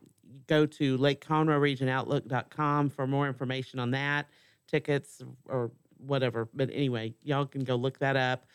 [0.49, 4.27] go to lakeconroeregionoutlook.com for more information on that,
[4.67, 6.49] tickets or whatever.
[6.53, 8.47] But anyway, y'all can go look that up.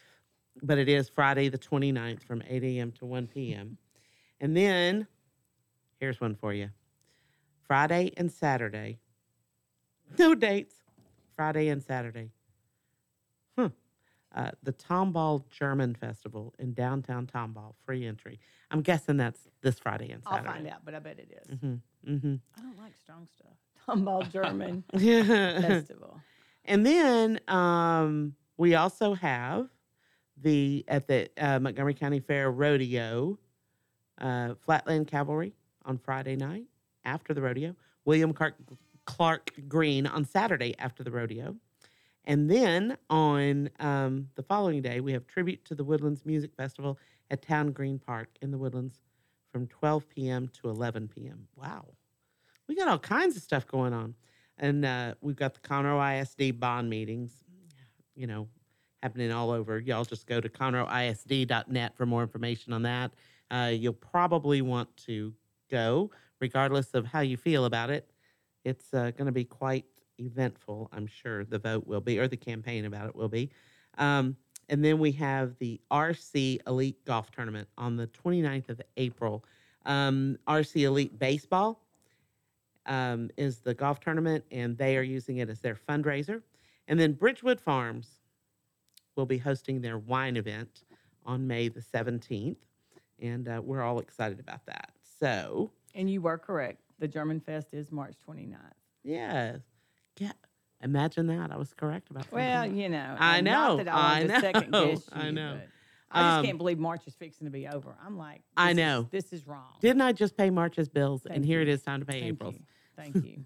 [0.61, 2.91] But it is Friday the 29th from 8 a.m.
[2.93, 3.77] to 1 p.m.
[4.39, 5.07] And then
[5.99, 6.69] here's one for you
[7.65, 8.99] Friday and Saturday.
[10.17, 10.73] No dates.
[11.35, 12.31] Friday and Saturday.
[13.57, 13.69] Huh.
[14.33, 18.39] Uh, the Tomball German Festival in downtown Tomball, free entry.
[18.71, 20.47] I'm guessing that's this Friday and Saturday.
[20.47, 21.57] I'll find out, but I bet it is.
[21.57, 22.13] Mm-hmm.
[22.13, 22.35] Mm-hmm.
[22.57, 23.53] I don't like strong stuff.
[23.87, 26.21] Tomball German Festival.
[26.65, 29.67] And then um, we also have
[30.41, 33.37] the at the uh, Montgomery County Fair Rodeo,
[34.19, 35.53] uh, Flatland Cavalry
[35.85, 36.65] on Friday night
[37.05, 37.75] after the rodeo.
[38.05, 38.55] William Clark,
[39.05, 41.55] Clark Green on Saturday after the rodeo.
[42.25, 46.99] And then on um, the following day, we have tribute to the Woodlands Music Festival
[47.31, 49.01] at Town Green Park in the Woodlands
[49.51, 50.49] from 12 p.m.
[50.61, 51.47] to 11 p.m.
[51.55, 51.85] Wow.
[52.67, 54.13] We got all kinds of stuff going on.
[54.57, 57.31] And uh, we've got the Conroe ISD bond meetings,
[58.15, 58.49] you know,
[59.03, 59.79] happening all over.
[59.79, 63.11] Y'all just go to conroeisd.net for more information on that.
[63.49, 65.33] Uh, you'll probably want to
[65.69, 68.09] go, regardless of how you feel about it.
[68.65, 69.85] It's uh, going to be quite
[70.19, 73.49] eventful, I'm sure the vote will be, or the campaign about it will be.
[73.97, 74.35] Um,
[74.69, 79.45] and then we have the RC Elite Golf Tournament on the 29th of April.
[79.85, 81.79] Um, RC Elite Baseball
[82.85, 86.41] um, is the golf tournament, and they are using it as their fundraiser.
[86.87, 88.07] And then Bridgewood Farms
[89.17, 90.83] will be hosting their wine event
[91.25, 92.55] on May the 17th.
[93.19, 94.91] And uh, we're all excited about that.
[95.19, 96.81] So, And you were correct.
[96.99, 98.55] The German Fest is March 29th.
[99.03, 99.59] yes.
[100.19, 100.31] Yeah.
[100.83, 101.51] Imagine that.
[101.51, 102.31] I was correct about that.
[102.33, 103.77] Well, you know, I know.
[103.77, 105.59] Not that I, I to second know, guess you, I know.
[106.11, 107.95] I just Um, can't believe March is fixing to be over.
[108.05, 109.07] I'm like, I this is- know.
[109.11, 109.73] this is wrong.
[109.81, 111.25] Didn't I just pay March's bills?
[111.25, 112.55] and Thank here it is time to pay Thank April's.
[112.55, 112.61] you.
[112.95, 113.43] Thank you.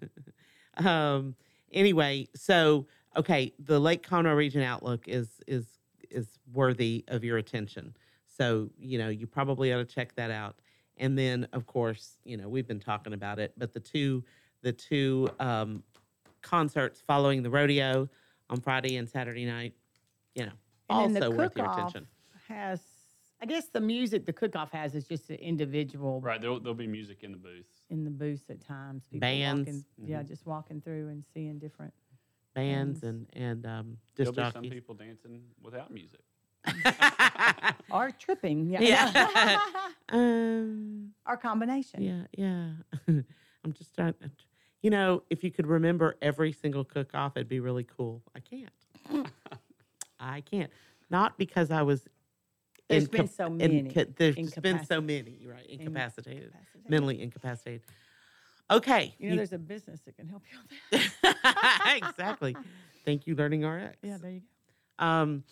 [0.89, 1.35] um
[1.73, 2.85] anyway so
[3.15, 7.95] okay the lake conroe region outlook is is is worthy of your attention
[8.25, 10.59] so you know you probably ought to check that out
[10.97, 14.23] and then of course you know we've been talking about it but the two
[14.61, 15.83] the two um
[16.41, 18.09] concerts following the rodeo
[18.49, 19.73] on friday and saturday night
[20.35, 20.51] you know
[20.89, 22.07] And also the worth your attention
[22.47, 22.81] has,
[23.41, 26.87] I guess the music the cook-off has is just an individual Right, there'll, there'll be
[26.87, 27.67] music in the booth.
[27.89, 29.03] in the booths at times.
[29.11, 29.69] People Bands.
[29.69, 30.27] Walking, Yeah, Mhm.
[30.27, 31.93] just walking through and seeing different.
[32.53, 36.21] Bands and and um There'll disc be some people dancing without music.
[37.91, 38.69] Or tripping.
[38.69, 38.81] Yeah.
[38.81, 39.59] Yeah.
[40.09, 42.01] um or combination.
[42.01, 42.69] Yeah, yeah.
[43.63, 44.13] I'm just trying.
[44.81, 48.23] You know, if you could remember every single cook off, it'd be really cool.
[48.35, 49.27] I can't.
[50.19, 50.71] I can't.
[51.09, 52.07] Not because I was.
[52.87, 55.65] There's been so many inca- there's just been so many, right?
[55.65, 56.89] in- Incapacitated, incapacitated.
[56.89, 57.81] mentally incapacitated.
[58.69, 59.13] Okay.
[59.17, 60.57] You know, you- there's a business that can help you
[60.91, 61.20] with that.
[61.95, 62.55] exactly.
[63.05, 63.97] Thank you, Learning RX.
[64.01, 64.41] Yeah, there you
[64.99, 65.05] go.
[65.05, 65.43] Um,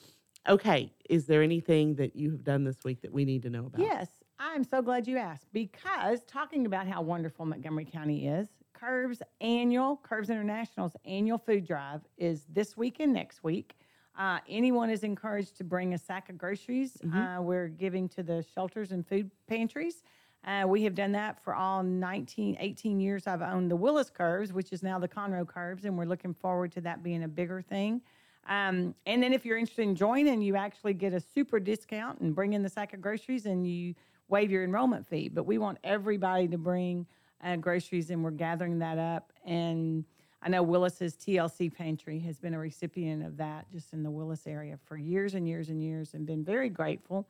[0.47, 0.93] okay.
[1.09, 3.81] Is there anything that you have done this week that we need to know about?
[3.81, 4.09] Yes,
[4.39, 9.99] I'm so glad you asked because talking about how wonderful Montgomery County is, Curves annual,
[10.03, 13.75] Curves International's annual food drive is this week and next week.
[14.17, 16.97] Uh, anyone is encouraged to bring a sack of groceries.
[17.13, 20.03] Uh, we're giving to the shelters and food pantries.
[20.45, 24.53] Uh, we have done that for all 19, 18 years I've owned the Willis Curves,
[24.53, 27.61] which is now the Conroe Curves, and we're looking forward to that being a bigger
[27.61, 28.01] thing.
[28.47, 32.33] Um, and then if you're interested in joining, you actually get a super discount and
[32.33, 33.93] bring in the sack of groceries and you
[34.27, 35.29] waive your enrollment fee.
[35.29, 37.05] But we want everybody to bring
[37.43, 39.31] uh, groceries and we're gathering that up.
[39.45, 40.03] And
[40.41, 44.47] I know Willis's TLC Pantry has been a recipient of that just in the Willis
[44.47, 47.27] area for years and years and years and been very grateful.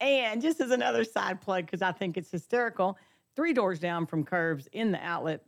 [0.00, 2.96] And just as another side plug, because I think it's hysterical,
[3.36, 5.44] three doors down from Curves in the outlet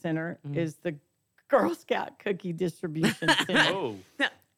[0.00, 0.56] center Mhm.
[0.56, 0.96] is the
[1.48, 3.60] Girl Scout Cookie Distribution Center.
[3.72, 3.96] Oh,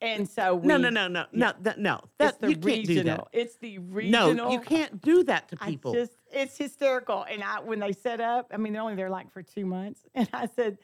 [0.00, 2.00] And so we, No, no, no, no, no, that, no.
[2.20, 3.28] it's the you can't do regional.
[3.32, 3.38] that.
[3.40, 4.32] It's the regional.
[4.34, 5.92] No, you can't do that to I people.
[5.92, 7.24] just, it's hysterical.
[7.28, 10.00] And I, when they set up, I mean, they're only there like for two months.
[10.14, 10.78] And I said,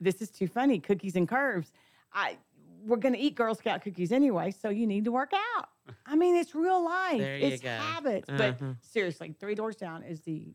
[0.00, 1.70] this is too funny, cookies and curves.
[2.12, 2.38] I,
[2.84, 5.68] we're going to eat Girl Scout cookies anyway, so you need to work out.
[6.06, 7.18] I mean, it's real life.
[7.18, 7.68] There you it's go.
[7.68, 8.28] habits.
[8.28, 8.54] Uh-huh.
[8.58, 10.54] But seriously, three doors down is the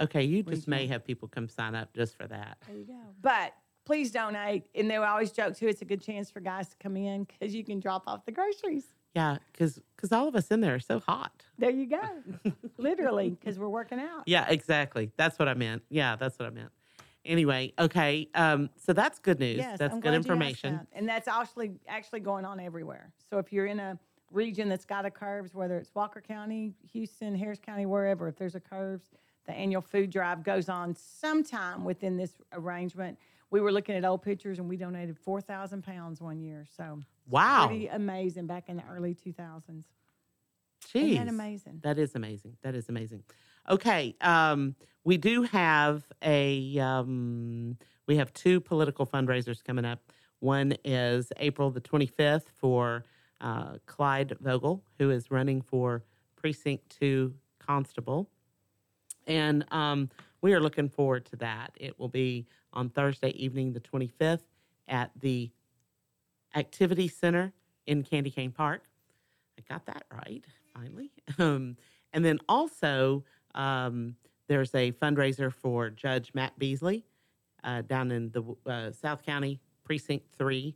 [0.00, 2.58] Okay, you just may have people come sign up just for that.
[2.66, 3.00] There you go.
[3.20, 3.54] But
[3.84, 4.64] please donate.
[4.74, 7.54] And they always joke too, it's a good chance for guys to come in because
[7.54, 8.86] you can drop off the groceries.
[9.14, 11.44] Yeah, because because all of us in there are so hot.
[11.58, 12.52] There you go.
[12.78, 14.22] Literally, because we're working out.
[14.26, 15.10] Yeah, exactly.
[15.18, 15.82] That's what I meant.
[15.90, 16.70] Yeah, that's what I meant.
[17.24, 18.28] Anyway, okay.
[18.34, 19.58] Um, so that's good news.
[19.58, 20.76] Yes, that's I'm good glad you asked information.
[20.76, 20.86] that.
[20.94, 23.12] And that's actually actually going on everywhere.
[23.28, 23.98] So if you're in a
[24.32, 28.54] region that's got a curves, whether it's Walker County, Houston, Harris County, wherever, if there's
[28.54, 29.10] a curves,
[29.46, 33.18] the annual food drive goes on sometime within this arrangement.
[33.50, 36.64] We were looking at old pictures and we donated 4,000 pounds one year.
[36.76, 37.66] So Wow.
[37.66, 39.84] pretty amazing back in the early 2000s.
[40.94, 40.94] Jeez.
[40.94, 41.80] Isn't that amazing?
[41.82, 42.56] That is amazing.
[42.62, 43.22] That is amazing.
[43.70, 44.74] Okay, um,
[45.04, 47.76] we do have a um,
[48.08, 50.00] we have two political fundraisers coming up.
[50.40, 53.04] One is April the 25th for
[53.42, 56.02] uh, Clyde Vogel, who is running for
[56.36, 58.30] precinct two constable,
[59.26, 60.08] and um,
[60.40, 61.72] we are looking forward to that.
[61.76, 64.42] It will be on Thursday evening, the 25th,
[64.88, 65.50] at the
[66.54, 67.52] Activity Center
[67.86, 68.84] in Candy Cane Park.
[69.58, 71.10] I got that right finally.
[71.38, 71.76] Um,
[72.14, 73.24] and then also,
[73.54, 74.16] um,
[74.46, 77.06] there's a fundraiser for Judge Matt Beasley
[77.64, 80.74] uh, down in the uh, South County Precinct 3,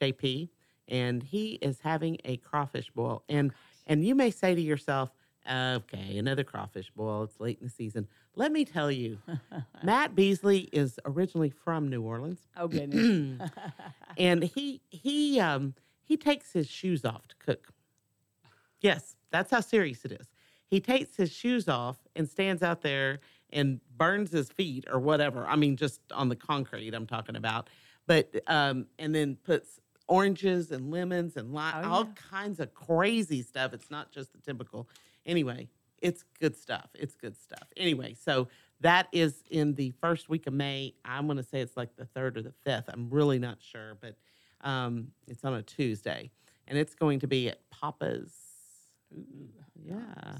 [0.00, 0.48] JP.
[0.88, 3.22] And he is having a crawfish boil.
[3.28, 3.52] And,
[3.86, 5.10] and you may say to yourself,
[5.50, 7.24] okay, another crawfish boil.
[7.24, 8.06] It's late in the season.
[8.34, 9.18] Let me tell you,
[9.82, 12.40] Matt Beasley is originally from New Orleans.
[12.56, 13.50] Oh, goodness.
[14.18, 15.74] and he he um
[16.04, 17.68] he takes his shoes off to cook.
[18.80, 20.28] Yes, that's how serious it is.
[20.66, 23.20] He takes his shoes off and stands out there
[23.50, 25.46] and burns his feet or whatever.
[25.46, 27.70] I mean, just on the concrete I'm talking about.
[28.06, 33.42] But um and then puts oranges and lemons and lime, Oh, all kinds of crazy
[33.42, 33.72] stuff.
[33.72, 34.88] It's not just the typical.
[35.26, 35.68] Anyway,
[36.00, 36.88] it's good stuff.
[36.94, 37.68] It's good stuff.
[37.76, 38.48] Anyway, so
[38.80, 40.94] that is in the first week of May.
[41.04, 42.88] I'm going to say it's like the third or the fifth.
[42.88, 44.16] I'm really not sure, but
[44.62, 46.30] um, it's on a Tuesday,
[46.66, 48.32] and it's going to be at Papa's.
[49.84, 50.38] yeah,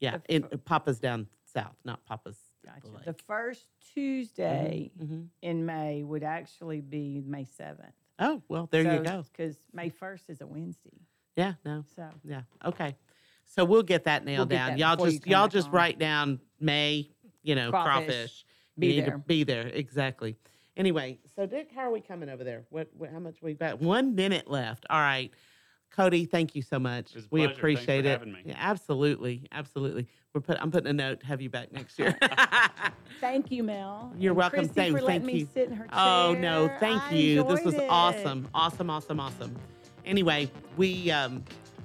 [0.00, 2.38] yeah, in Papa's down south, not Papa's.
[2.64, 2.88] Gotcha.
[2.88, 3.04] Lake.
[3.04, 5.28] The first Tuesday mhm.
[5.42, 7.92] in May would actually be May 7th.
[8.18, 9.24] Oh well, there you go.
[9.32, 10.98] Because May 1st is a Wednesday.
[11.36, 12.96] Yeah, no, So yeah, okay.
[13.44, 14.68] So we'll get that nailed get down.
[14.70, 17.10] that y'all you just y'all just write down May,
[17.42, 18.06] you know, crawfish.
[18.06, 18.44] Crawfish.
[18.78, 19.18] Be to there.
[19.18, 20.36] be there exactly.
[20.76, 22.64] Anyway, so Dick, how are we coming over there?
[22.68, 23.80] What, what how much we've got?
[23.80, 24.84] One minute left.
[24.90, 25.30] All right.
[25.90, 27.14] Cody, thank you so much.
[27.14, 27.46] was a we pleasure.
[27.48, 28.10] Thanks for appreciate it.
[28.10, 28.40] having me.
[28.44, 30.06] Yeah, absolutely, absolutely.
[30.34, 30.58] We're put.
[30.60, 32.16] I'm putting a note to have you back next year.
[33.20, 34.12] thank you, Mel.
[34.18, 34.58] You're And welcome.
[34.60, 35.48] Christy Thank, for thank letting me you.
[35.54, 37.42] sit in her Oh no, thank I you.
[37.44, 37.86] This was it.
[37.88, 39.56] awesome, awesome, awesome, awesome.
[40.04, 41.42] Anyway, we um,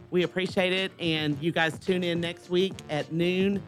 [0.10, 3.64] we appreciate it, and you guys tune in next week at noon.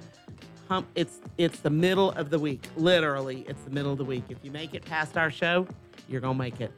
[0.68, 2.68] Hump, it's it's the middle of the week.
[2.76, 4.26] Literally, it's the middle of the week.
[4.30, 5.66] If you make it past our show,
[6.10, 6.74] you're gonna make it.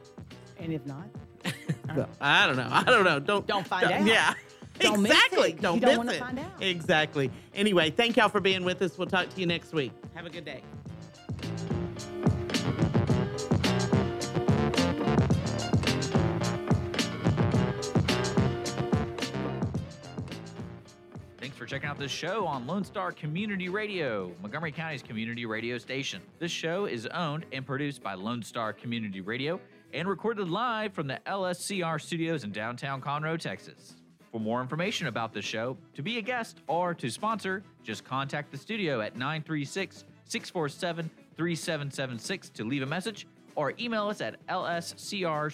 [0.60, 1.06] And if not,
[2.20, 2.68] I don't know.
[2.70, 3.18] I don't know.
[3.20, 4.06] Don't Don't find out.
[4.06, 4.34] Yeah.
[4.78, 5.52] Don't miss exactly.
[5.52, 6.18] Don't you don't miss wanna it.
[6.20, 6.62] find out.
[6.62, 7.30] Exactly.
[7.54, 8.98] Anyway, thank y'all for being with us.
[8.98, 9.92] We'll talk to you next week.
[10.14, 10.62] Have a good day.
[21.38, 25.76] Thanks for checking out this show on Lone Star Community Radio, Montgomery County's community radio
[25.78, 26.22] station.
[26.38, 29.60] This show is owned and produced by Lone Star Community Radio
[29.96, 33.94] and recorded live from the LSCR studios in downtown Conroe, Texas.
[34.30, 38.52] For more information about the show, to be a guest, or to sponsor, just contact
[38.52, 45.50] the studio at 936 647 3776 to leave a message or email us at lscr